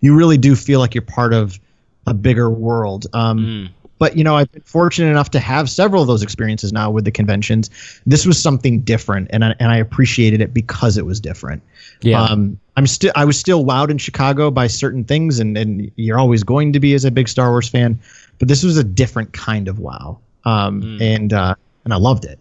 [0.00, 1.60] you really do feel like you're part of
[2.06, 3.06] a bigger world.
[3.12, 6.90] Um, But you know, I've been fortunate enough to have several of those experiences now
[6.90, 7.70] with the conventions.
[8.04, 11.62] This was something different, and I, and I appreciated it because it was different.
[12.00, 12.20] Yeah.
[12.20, 16.18] Um, I'm still I was still wowed in Chicago by certain things, and and you're
[16.18, 18.00] always going to be as a big Star Wars fan.
[18.40, 22.38] But this was a different kind of wow, um, and uh, and I loved it.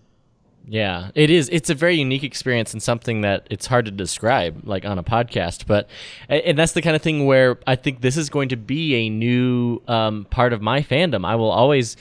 [0.68, 1.50] Yeah, it is.
[1.52, 5.04] It's a very unique experience and something that it's hard to describe, like on a
[5.04, 5.68] podcast.
[5.68, 5.90] But
[6.30, 9.10] and that's the kind of thing where I think this is going to be a
[9.10, 11.26] new um, part of my fandom.
[11.26, 11.98] I will always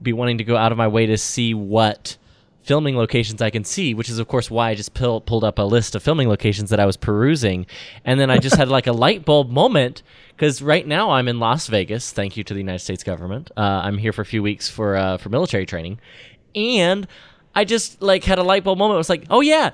[0.00, 2.16] be wanting to go out of my way to see what
[2.62, 5.58] filming locations I can see, which is of course why I just pull, pulled up
[5.58, 7.66] a list of filming locations that I was perusing,
[8.04, 10.02] and then I just had like a light bulb moment
[10.36, 12.12] because right now I'm in Las Vegas.
[12.12, 13.50] Thank you to the United States government.
[13.56, 15.98] Uh, I'm here for a few weeks for uh, for military training,
[16.54, 17.06] and
[17.54, 18.96] I just like had a light bulb moment.
[18.96, 19.70] It was like, oh yeah,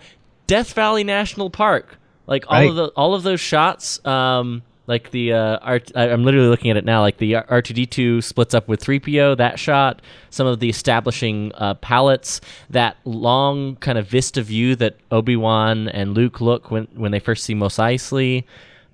[0.47, 1.97] Death Valley National Park.
[2.27, 2.69] Like all Right.
[2.71, 6.71] of the all of those shots, um, like the uh, R- I- I'm literally looking
[6.71, 7.01] at it now.
[7.01, 9.35] Like the R two D two splits up with three PO.
[9.37, 14.97] That shot, some of the establishing uh, palettes, that long kind of vista view that
[15.11, 18.45] Obi Wan and Luke look when when they first see Mos Eisley.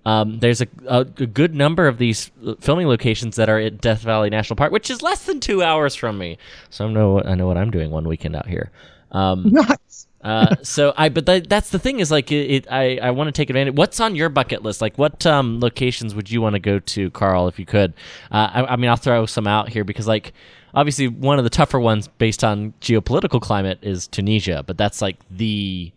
[0.06, 3.80] Um, there's a, a, a good number of these uh, filming locations that are at
[3.80, 6.38] Death Valley National Park, which is less than two hours from me.
[6.70, 8.70] So I know I know what I'm doing one weekend out here.
[9.10, 10.06] Um, Nice.
[10.22, 12.50] uh, so I, but that, that's the thing is like it.
[12.50, 13.74] it I, I want to take advantage.
[13.74, 14.80] What's on your bucket list?
[14.80, 17.92] Like, what um, locations would you want to go to, Carl, if you could?
[18.30, 20.32] Uh, I, I mean, I'll throw some out here because like
[20.72, 25.16] obviously one of the tougher ones based on geopolitical climate is Tunisia, but that's like
[25.32, 25.90] the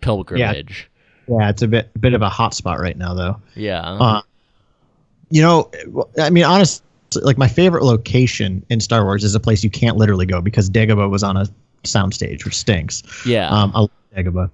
[0.00, 0.88] pilgrimage.
[0.88, 0.97] Yeah,
[1.28, 3.40] it's a bit a bit of a hot spot right now, though.
[3.54, 3.80] Yeah.
[3.82, 4.22] Uh,
[5.30, 5.70] you know,
[6.18, 6.84] I mean, honestly,
[7.22, 10.70] like my favorite location in Star Wars is a place you can't literally go because
[10.70, 11.46] Dagobah was on a
[11.84, 13.02] soundstage, which stinks.
[13.26, 13.48] yeah.
[13.50, 14.50] Um, I love Dagobah.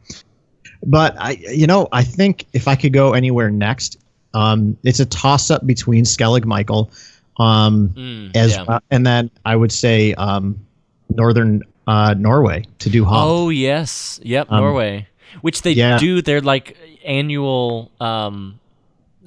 [0.86, 3.98] But I, you know, I think if I could go anywhere next,
[4.34, 6.90] um, it's a toss up between Skellig Michael,
[7.38, 8.78] um, Mm, as yeah.
[8.90, 10.58] and then I would say um,
[11.10, 13.24] northern uh, Norway to do Hoth.
[13.26, 15.06] Oh yes, yep, Um, Norway,
[15.40, 15.98] which they yeah.
[15.98, 16.22] do.
[16.22, 18.60] They're like annual um,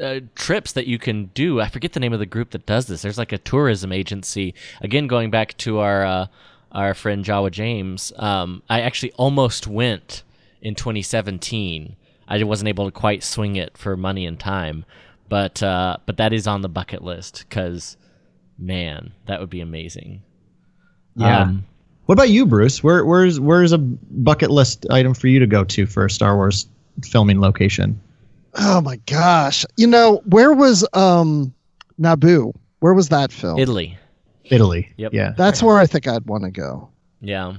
[0.01, 1.61] uh, trips that you can do.
[1.61, 3.01] I forget the name of the group that does this.
[3.01, 4.53] There's like a tourism agency.
[4.81, 6.27] Again, going back to our uh,
[6.71, 10.23] our friend Jawa James, um, I actually almost went
[10.61, 11.95] in 2017.
[12.27, 14.85] I wasn't able to quite swing it for money and time,
[15.29, 17.97] but uh, but that is on the bucket list because
[18.57, 20.23] man, that would be amazing.
[21.15, 21.41] Yeah.
[21.41, 21.65] Um,
[22.07, 22.81] What about you, Bruce?
[22.81, 26.37] Where where's where's a bucket list item for you to go to for a Star
[26.37, 26.65] Wars
[27.03, 27.99] filming location?
[28.55, 29.65] Oh my gosh.
[29.75, 31.53] You know, where was um
[31.99, 32.53] Naboo?
[32.79, 33.59] Where was that film?
[33.59, 33.97] Italy.
[34.45, 34.89] Italy.
[34.95, 35.13] Yep.
[35.13, 35.33] Yeah.
[35.35, 36.87] That's where I think I'd want to go.
[37.19, 37.57] Yeah.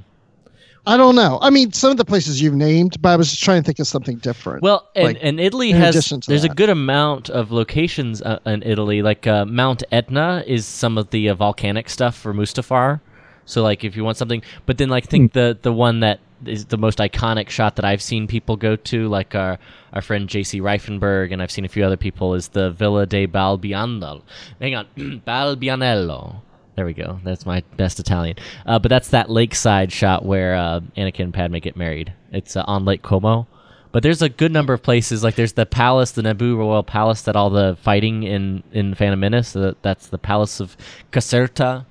[0.86, 1.38] I don't know.
[1.42, 3.78] I mean, some of the places you've named, but I was just trying to think
[3.78, 4.62] of something different.
[4.62, 8.38] Well, and, Like, and Italy has addition to there's a good amount of locations uh,
[8.46, 9.02] in Italy.
[9.02, 13.00] Like uh, Mount Etna is some of the uh, volcanic stuff for Mustafar.
[13.48, 15.10] So like if you want something, but then like Hmm.
[15.10, 18.76] think the the one that is the most iconic shot that I've seen people go
[18.76, 19.58] to, like our
[19.92, 20.60] our friend J.C.
[20.60, 24.22] Reifenberg, and I've seen a few other people, is the Villa de Balbianello.
[24.60, 24.86] Hang on,
[25.26, 26.42] Balbianello.
[26.76, 27.18] There we go.
[27.24, 28.36] That's my best Italian.
[28.64, 32.12] Uh, but that's that lakeside shot where uh, Anakin and Padme get married.
[32.30, 33.48] It's uh, on Lake Como.
[33.90, 35.24] But there's a good number of places.
[35.24, 39.18] Like there's the palace, the Naboo Royal Palace, that all the fighting in in Phantom
[39.18, 39.56] Menace.
[39.56, 40.76] Uh, that's the Palace of
[41.10, 41.84] Caserta.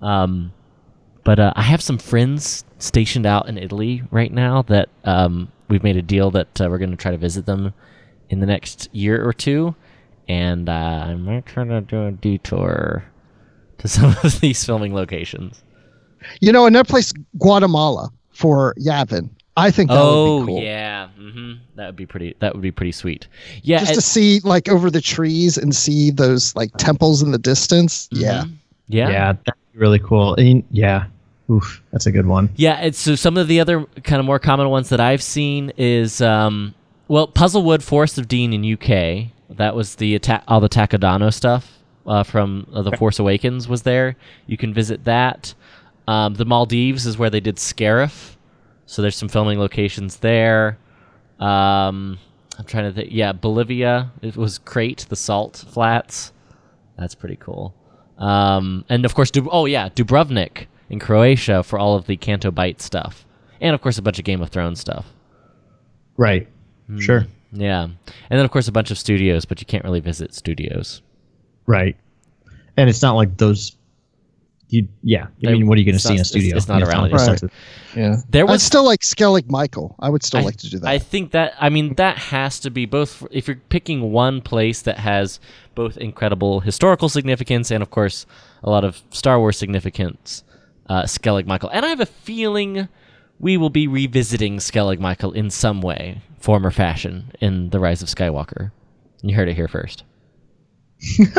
[0.00, 0.52] Um,
[1.26, 5.82] but uh, I have some friends stationed out in Italy right now that um, we've
[5.82, 7.74] made a deal that uh, we're going to try to visit them
[8.30, 9.74] in the next year or two,
[10.28, 10.72] and uh,
[11.08, 13.04] I might try to do a detour
[13.78, 15.62] to some of these filming locations.
[16.40, 19.28] you know, another place, Guatemala for Yavin.
[19.58, 20.62] I think that oh would be cool.
[20.62, 22.36] yeah, hmm that would be pretty.
[22.40, 23.26] That would be pretty sweet.
[23.62, 27.32] Yeah, Just and- to see like over the trees and see those like temples in
[27.32, 28.06] the distance.
[28.12, 28.44] Yeah.
[28.88, 30.34] yeah, Yeah, that'd be really cool.
[30.34, 31.06] And, yeah.
[31.50, 32.50] Oof, that's a good one.
[32.56, 35.72] Yeah, it's so some of the other kind of more common ones that I've seen
[35.76, 36.74] is um,
[37.08, 39.32] well, Puzzlewood Forest of Dean in UK.
[39.56, 43.82] That was the atta- all the Takodana stuff uh, from uh, the Force Awakens was
[43.82, 44.16] there.
[44.46, 45.54] You can visit that.
[46.08, 48.36] Um, the Maldives is where they did Scarif,
[48.86, 50.78] so there's some filming locations there.
[51.38, 52.18] Um,
[52.58, 53.08] I'm trying to think.
[53.12, 54.10] Yeah, Bolivia.
[54.22, 56.32] It was Crait, the salt flats.
[56.98, 57.74] That's pretty cool.
[58.18, 62.50] Um, and of course, Dub- oh yeah, Dubrovnik in Croatia for all of the Canto
[62.50, 63.24] Bight stuff,
[63.60, 65.06] and of course a bunch of Game of Thrones stuff.
[66.16, 66.48] Right.
[66.86, 66.98] Hmm.
[66.98, 67.26] Sure.
[67.52, 67.94] Yeah, and
[68.30, 71.00] then of course a bunch of studios, but you can't really visit studios.
[71.66, 71.96] Right.
[72.76, 73.76] And it's not like those.
[74.68, 75.28] You yeah.
[75.46, 76.48] I mean, what are you going to it's see in not- a studio?
[76.48, 77.32] it's- it's not I mean, around like anymore.
[77.34, 77.52] extensive.
[77.94, 78.16] Yeah.
[78.28, 79.94] There I'd was still like Skellig Michael.
[80.00, 80.88] I would still I- like to do that.
[80.88, 83.24] I think that I mean that has to be both.
[83.30, 85.38] If you're picking one place that has
[85.76, 88.26] both incredible historical significance and of course
[88.64, 90.42] a lot of Star Wars significance,
[90.88, 92.88] uh, Skellig Michael, and I have a feeling
[93.38, 98.02] we will be revisiting Skellig Michael in some way, form or fashion in the Rise
[98.02, 98.70] of Skywalker.
[99.22, 100.04] You heard it here first.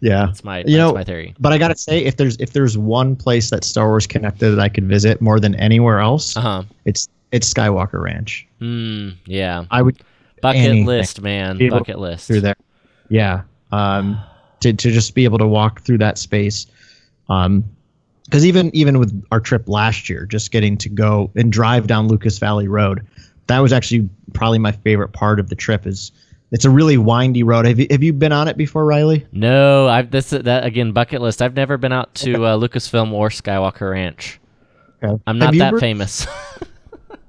[0.00, 0.26] Yeah.
[0.26, 1.34] That's my You that's know, my theory.
[1.38, 4.58] But I gotta say, if there's if there's one place that Star Wars connected that
[4.60, 6.62] I could visit more than anywhere else, Uh huh.
[6.84, 8.46] it's it's Skywalker Ranch.
[8.60, 9.64] Mm, yeah.
[9.70, 10.02] I would
[10.42, 11.58] Bucket anything list, man.
[11.68, 12.26] Bucket list.
[12.26, 12.56] through there.
[13.08, 13.42] Yeah.
[13.72, 14.20] Um,
[14.60, 16.66] to to just be able to walk through that space.
[17.28, 17.64] Um,
[18.24, 22.08] because even even with our trip last year, just getting to go and drive down
[22.08, 23.06] Lucas Valley Road,
[23.46, 25.86] that was actually probably my favorite part of the trip.
[25.86, 26.12] Is
[26.50, 27.66] it's a really windy road.
[27.66, 29.26] Have you have you been on it before, Riley?
[29.32, 31.42] No, I've this that again bucket list.
[31.42, 34.40] I've never been out to uh, Lucasfilm or Skywalker Ranch.
[35.02, 35.20] Okay.
[35.26, 36.26] I'm not that ever- famous.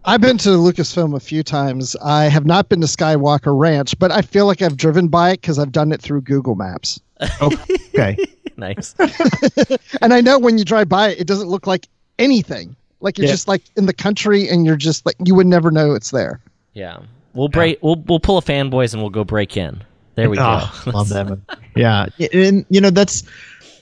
[0.08, 1.96] I've been to Lucasfilm a few times.
[1.96, 5.41] I have not been to Skywalker Ranch, but I feel like I've driven by it
[5.41, 7.00] because I've done it through Google Maps.
[7.41, 8.18] Okay.
[8.58, 8.95] nice.
[10.01, 11.88] And I know when you drive by it, it doesn't look like
[12.20, 12.76] anything.
[13.01, 13.34] Like you're Yeah.
[13.34, 16.39] just like in the country and you're just like, you would never know it's there.
[16.74, 16.99] Yeah,
[17.34, 17.80] we'll break.
[17.82, 19.84] We'll we'll pull a fanboys and we'll go break in.
[20.16, 20.91] There we Oh, go.
[20.91, 21.41] love that movie.
[21.76, 23.24] Yeah, and you know that's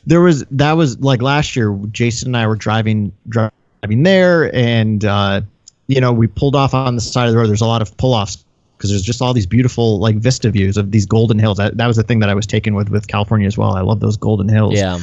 [0.05, 1.77] there was that was like last year.
[1.91, 5.41] Jason and I were driving driving there, and uh,
[5.87, 7.47] you know we pulled off on the side of the road.
[7.47, 8.43] There's a lot of pull offs
[8.83, 11.57] because there's just all these beautiful like vista views of these golden hills.
[11.57, 13.71] That, that was the thing that I was taken with with California as well.
[13.71, 14.73] I love those golden hills.
[14.75, 14.99] yeah,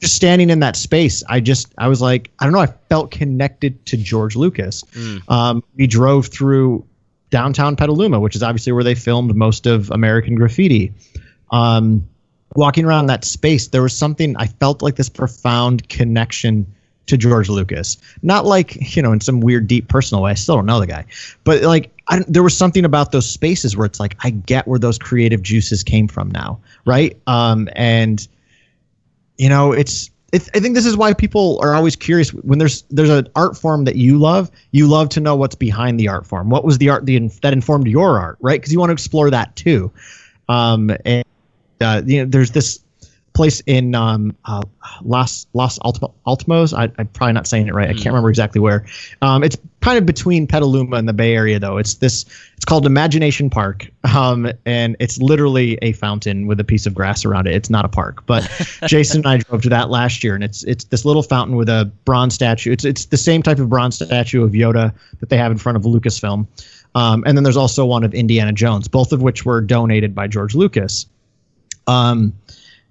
[0.00, 2.60] Just standing in that space, I just I was like I don't know.
[2.60, 4.84] I felt connected to George Lucas.
[5.28, 6.84] Um, we drove through
[7.30, 10.92] downtown Petaluma, which is obviously where they filmed most of American Graffiti.
[11.50, 12.06] Um,
[12.54, 16.66] walking around that space, there was something I felt like this profound connection
[17.06, 17.96] to George Lucas.
[18.22, 20.32] Not like you know in some weird, deep personal way.
[20.32, 21.04] I still don't know the guy,
[21.44, 24.78] but like I, there was something about those spaces where it's like I get where
[24.78, 27.18] those creative juices came from now, right?
[27.26, 28.26] Um, and
[29.36, 33.10] you know, it's I think this is why people are always curious when there's there's
[33.10, 34.50] an art form that you love.
[34.72, 36.50] You love to know what's behind the art form.
[36.50, 38.60] What was the art the, that informed your art, right?
[38.60, 39.92] Because you want to explore that too.
[40.48, 41.24] Um, and
[41.80, 42.80] uh, you know, there's this
[43.34, 44.62] place in um, uh,
[45.02, 46.72] Los Los Alamos.
[46.72, 47.88] I, am probably not saying it right.
[47.88, 48.86] I can't remember exactly where.
[49.20, 51.76] Um, it's kind of between Petaluma and the Bay Area, though.
[51.76, 52.24] It's this.
[52.56, 57.24] It's called Imagination Park, um, and it's literally a fountain with a piece of grass
[57.24, 57.54] around it.
[57.54, 58.48] It's not a park, but
[58.86, 61.68] Jason and I drove to that last year, and it's it's this little fountain with
[61.68, 62.72] a bronze statue.
[62.72, 65.76] It's it's the same type of bronze statue of Yoda that they have in front
[65.76, 66.46] of Lucasfilm.
[66.96, 70.28] Um, and then there's also one of Indiana Jones, both of which were donated by
[70.28, 71.06] George Lucas.
[71.88, 72.32] Um,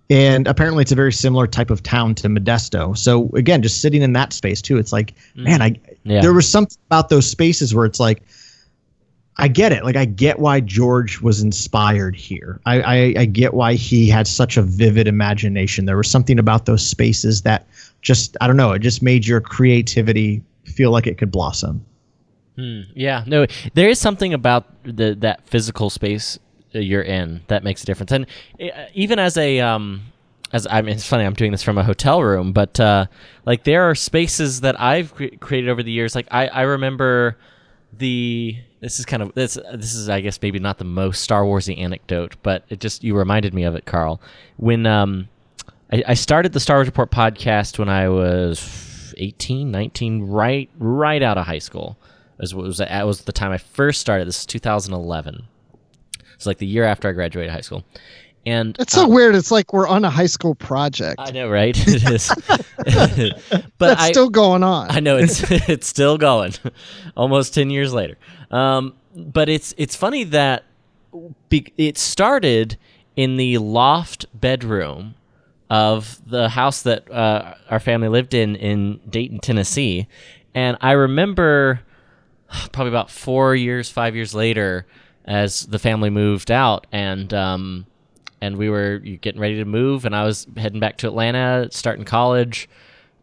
[0.10, 2.98] and apparently it's a very similar type of town to Modesto.
[2.98, 5.44] So again, just sitting in that space too, it's like, mm.
[5.44, 6.22] man, I yeah.
[6.22, 8.22] there was something about those spaces where it's like,
[9.38, 9.84] I get it.
[9.84, 12.60] Like I get why George was inspired here.
[12.66, 15.86] I, I, I get why he had such a vivid imagination.
[15.86, 17.66] There was something about those spaces that
[18.02, 18.74] just I don't know.
[18.74, 21.84] It just made your creativity feel like it could blossom.
[22.56, 22.82] Hmm.
[22.94, 26.38] Yeah, no, there is something about the that physical space
[26.80, 28.12] you're in that makes a difference.
[28.12, 28.26] And
[28.62, 30.02] uh, even as a um,
[30.52, 33.08] as I mean, it's funny I'm doing this from a hotel room, but uh,
[33.46, 36.16] like there are spaces that I've cre- created over the years.
[36.16, 37.38] Like I I remember
[37.98, 41.44] the this is kind of this this is I guess maybe not the most Star
[41.44, 44.22] Warsy anecdote, but it just you reminded me of it, Carl.
[44.58, 45.30] When um
[45.92, 51.22] I, I started the Star Wars Report podcast when I was 18, 19, right right
[51.22, 51.98] out of high school.
[52.40, 54.28] It was, was, it was the time I first started.
[54.28, 55.48] This is 2011.
[56.44, 57.86] It's like the year after I graduated high school.
[58.46, 59.34] And it's so um, weird.
[59.34, 61.16] It's like we're on a high school project.
[61.20, 61.74] I know, right?
[61.88, 62.30] it is.
[63.78, 64.92] but That's I, still going on.
[64.92, 66.54] I know it's it's still going,
[67.16, 68.18] almost ten years later.
[68.52, 70.66] Um, but it's it's funny that
[71.48, 72.78] be, it started
[73.16, 75.16] in the loft bedroom
[75.70, 80.10] of the house that uh, our family lived in in Dayton, Tennessee,
[80.54, 81.80] and I remember
[82.74, 84.86] probably about four years, five years later
[85.26, 87.86] as the family moved out, and um,
[88.42, 92.06] and we were getting ready to move, and I was heading back to Atlanta, starting
[92.06, 92.70] college,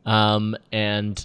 [0.06, 1.24] um, and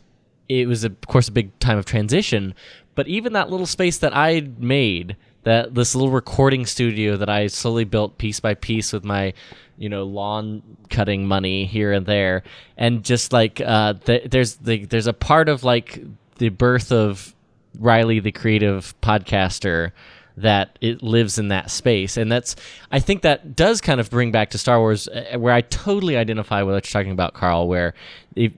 [0.49, 2.53] it was of course a big time of transition.
[2.93, 7.47] But even that little space that I made, that this little recording studio that I
[7.47, 9.33] slowly built piece by piece with my
[9.77, 12.43] you know lawn cutting money here and there
[12.77, 16.01] and just like uh, th- there's the, there's a part of like
[16.37, 17.35] the birth of
[17.77, 19.91] Riley the creative podcaster
[20.37, 22.17] that it lives in that space.
[22.17, 22.55] And that's
[22.91, 26.17] i think that does kind of bring back to star wars uh, where i totally
[26.17, 27.93] identify with what you're talking about carl where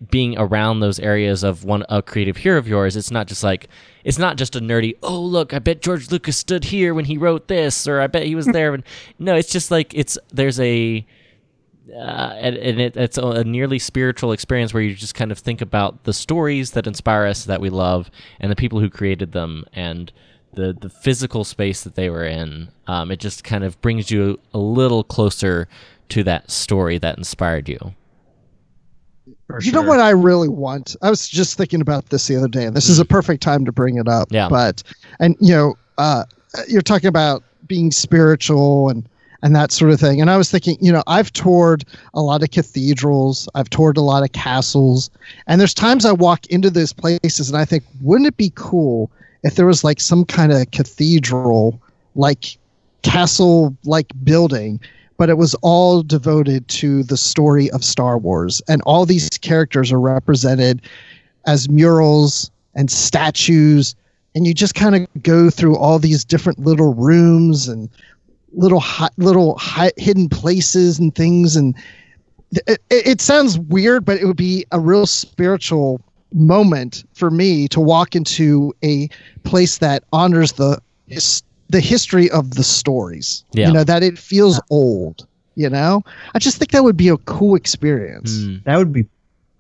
[0.09, 3.67] being around those areas of one a creative hero of yours it's not just like
[4.03, 7.17] it's not just a nerdy oh look i bet george lucas stood here when he
[7.17, 8.83] wrote this or i bet he was there when
[9.19, 11.05] no it's just like it's there's a
[11.95, 15.61] uh, and, and it, it's a nearly spiritual experience where you just kind of think
[15.61, 18.11] about the stories that inspire us that we love
[18.41, 19.63] and the people who created them.
[19.71, 20.11] And
[20.57, 22.67] the the physical space that they were in.
[22.87, 25.69] Um, it just kind of brings you a little closer
[26.09, 27.79] to that story that inspired you.
[29.47, 29.81] For you sure.
[29.81, 30.95] know what I really want?
[31.01, 33.63] I was just thinking about this the other day, and this is a perfect time
[33.65, 34.27] to bring it up.
[34.31, 34.49] Yeah.
[34.49, 34.83] But
[35.19, 36.23] and you know, uh,
[36.67, 39.07] you're talking about being spiritual and
[39.43, 40.19] and that sort of thing.
[40.19, 41.85] And I was thinking, you know, I've toured
[42.15, 45.11] a lot of cathedrals, I've toured a lot of castles,
[45.45, 49.11] and there's times I walk into those places and I think, wouldn't it be cool
[49.47, 51.81] if there was like some kind of cathedral
[52.15, 52.57] like
[53.01, 54.79] castle like building
[55.17, 58.61] but it was all devoted to the story of Star Wars.
[58.67, 60.81] And all these characters are represented
[61.47, 63.95] as murals and statues
[64.35, 67.89] and you just kind of go through all these different little rooms and
[68.53, 71.73] little hi- little hi- hidden places and things and
[72.67, 75.99] it, it, sounds weird but it would be a real spiritual
[76.33, 79.09] moment for me to walk into a
[79.43, 80.79] place that honors the
[81.69, 83.43] the history of the stories.
[83.51, 83.67] Yeah.
[83.67, 85.27] You know that it feels old.
[85.55, 86.03] You know,
[86.35, 88.31] I just think that would be a cool experience.
[88.37, 88.63] Mm.
[88.65, 89.07] That would be,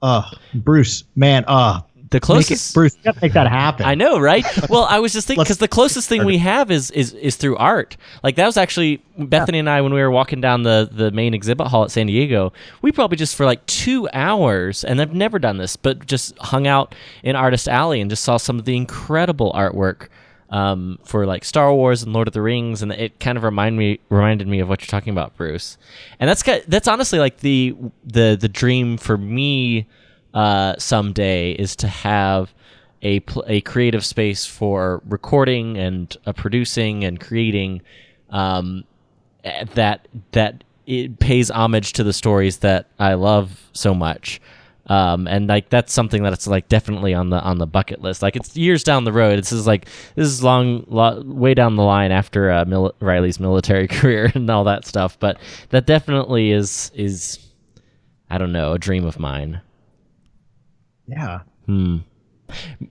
[0.03, 3.85] uh, Bruce, man, uh, the closest it, Bruce, you make that happen.
[3.85, 4.45] I know, right?
[4.69, 7.57] Well, I was just thinking because the closest thing we have is is is through
[7.57, 7.97] art.
[8.23, 9.61] Like that was actually Bethany yeah.
[9.61, 12.53] and I when we were walking down the the main exhibit hall at San Diego.
[12.81, 16.67] We probably just for like two hours, and I've never done this, but just hung
[16.67, 20.07] out in Artist Alley and just saw some of the incredible artwork
[20.49, 23.77] um, for like Star Wars and Lord of the Rings, and it kind of remind
[23.77, 25.77] me reminded me of what you're talking about, Bruce.
[26.19, 29.87] And that's that's honestly like the the the dream for me
[30.33, 32.53] uh, someday is to have
[33.01, 37.81] a pl- a creative space for recording and uh, producing and creating
[38.29, 38.83] um,
[39.75, 44.41] that that it pays homage to the stories that I love so much.
[44.89, 48.21] Um, and like that's something that it's like definitely on the on the bucket list.
[48.21, 49.37] Like it's years down the road.
[49.37, 53.37] This is like this is long, lo- way down the line after uh, mil- Riley's
[53.39, 55.19] military career and all that stuff.
[55.19, 57.37] But that definitely is is
[58.29, 59.59] I don't know a dream of mine.
[61.07, 61.41] Yeah.
[61.65, 61.97] Hmm.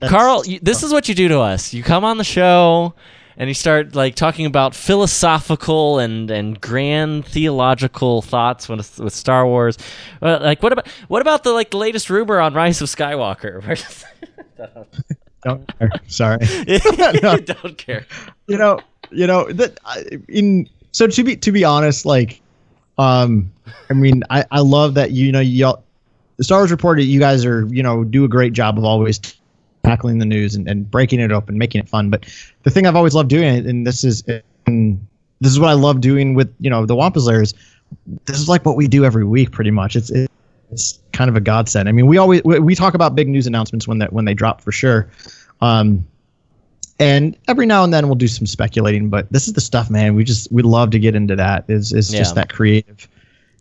[0.01, 1.73] Carl, you, this is what you do to us.
[1.73, 2.93] You come on the show
[3.37, 9.45] and you start like talking about philosophical and and grand theological thoughts with with Star
[9.45, 9.77] Wars.
[10.21, 13.63] Uh, like what about what about the like the latest rumor on Rise of Skywalker?
[15.43, 15.91] Don't care.
[16.07, 16.39] Sorry.
[16.67, 16.79] you
[17.39, 18.05] don't care.
[18.47, 18.79] you know,
[19.11, 19.79] you know that
[20.27, 22.41] in so to be to be honest, like,
[22.97, 23.51] um,
[23.89, 25.83] I mean, I I love that you know y'all,
[26.37, 26.99] the Star Wars Report.
[26.99, 29.19] You guys are you know do a great job of always
[29.83, 32.09] tackling the news and, and breaking it open, making it fun.
[32.09, 32.25] But
[32.63, 34.23] the thing I've always loved doing, and this is
[34.65, 35.05] and
[35.39, 37.41] this is what I love doing with you know the Wampa's Lair.
[37.41, 39.95] This is like what we do every week, pretty much.
[39.95, 40.11] It's
[40.71, 41.87] it's kind of a godsend.
[41.87, 44.33] I mean, we always we, we talk about big news announcements when that when they
[44.33, 45.09] drop for sure.
[45.61, 46.05] Um,
[46.99, 50.15] and every now and then we'll do some speculating, but this is the stuff, man.
[50.15, 51.65] We just we love to get into that.
[51.67, 52.19] Is is Yeah.
[52.19, 53.07] just that creative,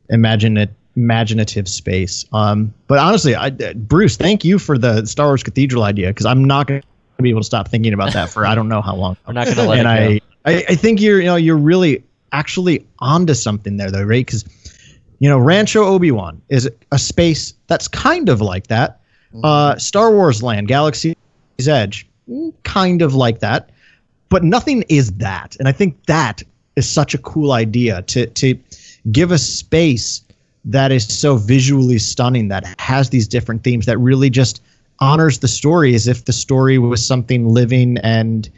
[0.08, 2.24] imaginative imaginative space.
[2.32, 6.44] Um, but honestly, I, Bruce, thank you for the Star Wars Cathedral idea because I'm
[6.44, 8.96] not going to be able to stop thinking about that for I don't know how
[8.96, 9.16] long.
[9.26, 10.26] We're not going to let and it go.
[10.46, 14.24] I, I I think you're you know you're really actually onto something there though, right?
[14.24, 14.44] Because
[15.18, 19.00] you know Rancho Obi Wan is a space that's kind of like that.
[19.44, 21.14] Uh, Star Wars Land, Galaxy's
[21.68, 22.06] Edge,
[22.62, 23.70] kind of like that,
[24.30, 25.56] but nothing is that.
[25.58, 26.42] And I think that
[26.74, 28.58] is such a cool idea to to
[29.12, 30.22] give a space
[30.66, 34.60] that is so visually stunning that has these different themes that really just
[34.98, 38.50] honors the story as if the story was something living and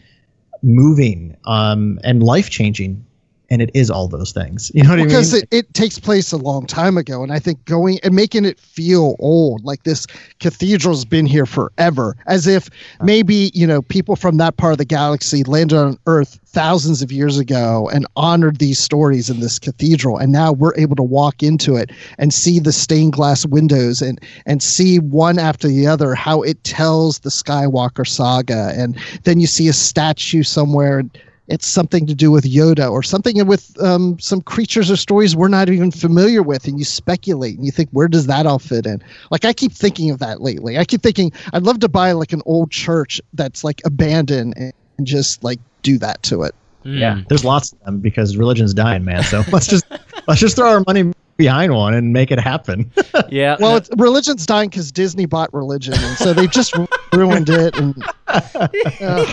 [0.63, 3.05] moving um, and life changing.
[3.51, 4.71] And it is all those things.
[4.75, 5.45] You know what because I mean?
[5.51, 8.59] it, it takes place a long time ago and i think going and making it
[8.59, 10.07] feel old like this
[10.41, 12.69] cathedral's been here forever as if
[13.03, 17.13] maybe you know people from that part of the galaxy landed on earth thousands of
[17.13, 21.43] years ago and honored these stories in this cathedral and now we're able to walk
[21.43, 26.15] into it and see the stained glass windows and and see one after the other
[26.15, 31.03] how it tells the skywalker saga and then you see a statue somewhere
[31.49, 35.49] it's something to do with Yoda or something with um, some creatures or stories we're
[35.49, 38.87] not even familiar with, and you speculate and you think, where does that all fit
[38.87, 39.03] in?
[39.31, 40.79] Like I keep thinking of that lately.
[40.79, 44.73] I keep thinking I'd love to buy like an old church that's like abandoned and,
[44.99, 46.55] and just like do that to it.
[46.85, 49.23] Yeah, there's lots of them because religion's dying, man.
[49.25, 49.85] So let's just
[50.27, 52.91] let's just throw our money behind one and make it happen.
[53.31, 53.57] Yeah.
[53.61, 56.75] Well, it's, religion's dying because Disney bought religion, and so they just
[57.13, 57.77] ruined it.
[57.77, 59.27] And uh,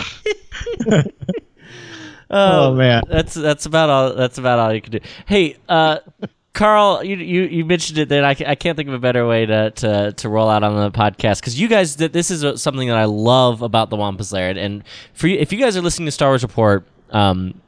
[2.30, 3.02] Oh, man.
[3.08, 4.14] that's that's about all.
[4.14, 5.00] That's about all you can do.
[5.26, 5.98] Hey, uh,
[6.52, 8.08] Carl, you, you you mentioned it.
[8.08, 10.74] Then I, I can't think of a better way to to, to roll out on
[10.74, 14.32] the podcast because you guys that this is something that I love about the Wampa's
[14.32, 17.60] Lair, and, and for you, if you guys are listening to Star Wars Report, um,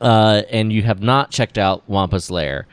[0.00, 2.66] uh, and you have not checked out Wampa's Lair,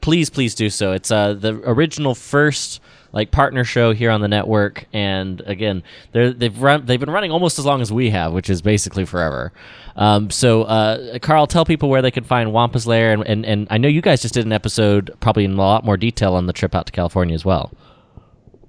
[0.00, 0.92] please please do so.
[0.92, 2.80] It's uh the original first
[3.14, 7.30] like partner show here on the network, and again, they're they've run they've been running
[7.30, 9.52] almost as long as we have, which is basically forever.
[9.94, 13.68] Um, so uh, Carl, tell people where they can find Wampa's Lair, and, and and
[13.70, 16.46] I know you guys just did an episode, probably in a lot more detail on
[16.46, 17.72] the trip out to California as well.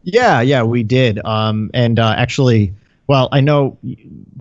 [0.03, 1.19] Yeah, yeah, we did.
[1.25, 2.75] Um, and uh, actually,
[3.07, 3.77] well, I know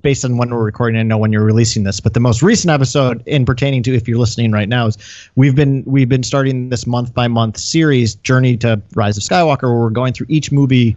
[0.03, 2.71] based on when we're recording, I know when you're releasing this, but the most recent
[2.71, 4.99] episode in pertaining to if you're listening right now is
[5.37, 9.63] we've been we've been starting this month by month series Journey to Rise of Skywalker,
[9.63, 10.97] where we're going through each movie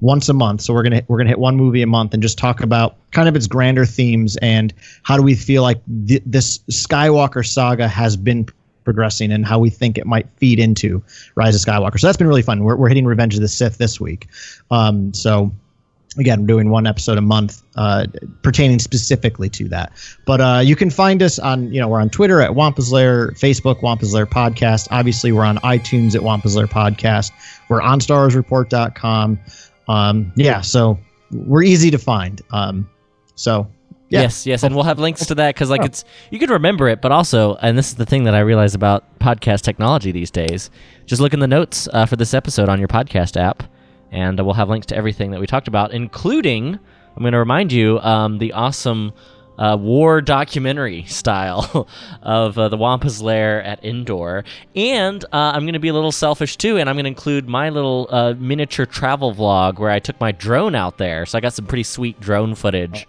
[0.00, 0.60] once a month.
[0.60, 3.28] So we're gonna we're gonna hit one movie a month and just talk about kind
[3.28, 8.16] of its grander themes and how do we feel like th- this Skywalker saga has
[8.16, 8.46] been
[8.84, 11.02] progressing and how we think it might feed into
[11.34, 11.98] Rise of Skywalker.
[11.98, 12.64] So that's been really fun.
[12.64, 14.28] We're, we're hitting Revenge of the Sith this week.
[14.70, 15.52] Um, so
[16.18, 18.06] again, we're doing one episode a month uh,
[18.42, 19.92] pertaining specifically to that.
[20.26, 23.30] But uh, you can find us on, you know, we're on Twitter at Wampa's Lair,
[23.32, 24.88] Facebook Wampa's Lair Podcast.
[24.90, 27.30] Obviously, we're on iTunes at Wampa's Lair Podcast.
[27.68, 29.38] We're on StarWarsReport.com.
[29.88, 30.98] Um, yeah, so
[31.30, 32.42] we're easy to find.
[32.50, 32.88] Um,
[33.34, 33.68] so
[34.10, 34.22] yeah.
[34.22, 37.02] Yes, yes, and we'll have links to that because like it's you can remember it,
[37.02, 40.70] but also, and this is the thing that I realize about podcast technology these days.
[41.04, 43.62] Just look in the notes uh, for this episode on your podcast app,
[44.10, 46.78] and we'll have links to everything that we talked about, including
[47.18, 49.12] I'm going to remind you um, the awesome
[49.58, 51.88] uh, war documentary style
[52.22, 54.44] of uh, the Wampa's Lair at Endor.
[54.76, 57.48] And uh, I'm going to be a little selfish too, and I'm going to include
[57.48, 61.26] my little uh, miniature travel vlog where I took my drone out there.
[61.26, 63.08] So I got some pretty sweet drone footage.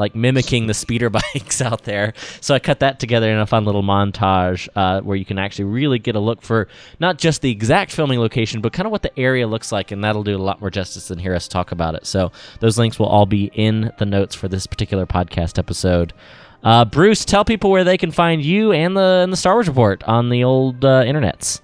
[0.00, 3.66] Like mimicking the speeder bikes out there, so I cut that together in a fun
[3.66, 7.50] little montage uh, where you can actually really get a look for not just the
[7.50, 10.38] exact filming location, but kind of what the area looks like, and that'll do a
[10.38, 12.06] lot more justice than hear us talk about it.
[12.06, 16.14] So those links will all be in the notes for this particular podcast episode.
[16.62, 19.68] Uh, Bruce, tell people where they can find you and the and the Star Wars
[19.68, 21.60] Report on the old uh, internets.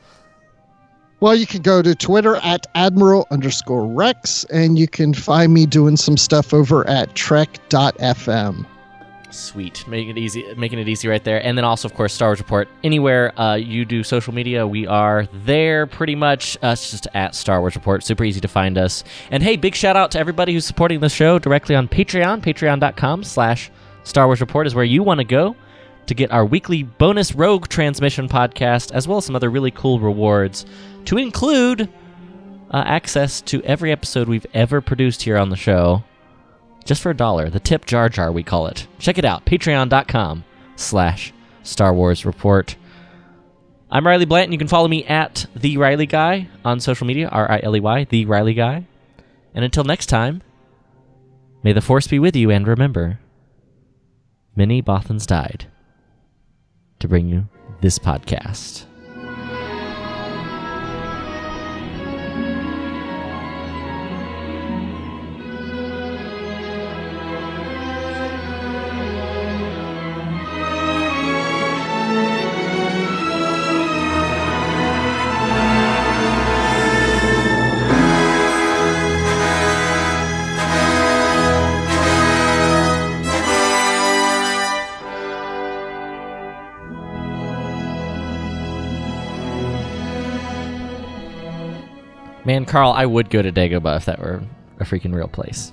[1.18, 5.64] Well, you can go to Twitter at Admiral underscore Rex, and you can find me
[5.64, 8.66] doing some stuff over at Trek.fm.
[9.30, 11.44] Sweet, making it easy, making it easy right there.
[11.44, 12.68] And then also, of course, Star Wars Report.
[12.84, 16.56] Anywhere uh, you do social media, we are there pretty much.
[16.62, 18.04] Uh, it's just at Star Wars Report.
[18.04, 19.02] Super easy to find us.
[19.30, 22.42] And hey, big shout out to everybody who's supporting the show directly on Patreon.
[22.42, 23.70] Patreon.com/slash
[24.04, 25.56] Star Wars Report is where you want to go
[26.06, 29.98] to get our weekly bonus Rogue transmission podcast, as well as some other really cool
[29.98, 30.64] rewards,
[31.06, 31.88] to include
[32.70, 36.04] uh, access to every episode we've ever produced here on the show
[36.84, 37.48] just for a dollar.
[37.48, 38.86] The tip jar jar, we call it.
[38.98, 39.44] Check it out.
[39.44, 40.44] Patreon.com
[40.76, 41.32] slash
[41.62, 42.76] Star Wars Report.
[43.90, 44.52] I'm Riley Blanton.
[44.52, 47.80] You can follow me at The Riley Guy on social media, R I L E
[47.80, 48.86] Y, The Riley Guy.
[49.54, 50.42] And until next time,
[51.62, 53.20] may the Force be with you, and remember,
[54.54, 55.66] many Bothans died
[56.98, 57.48] to bring you
[57.80, 58.86] this podcast.
[92.56, 94.42] Man, Carl, I would go to Dagobah if that were
[94.80, 95.72] a freaking real place.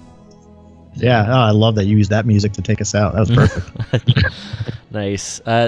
[0.95, 3.13] Yeah, oh, I love that you used that music to take us out.
[3.13, 4.36] That was perfect.
[4.91, 5.39] nice.
[5.45, 5.61] Uh,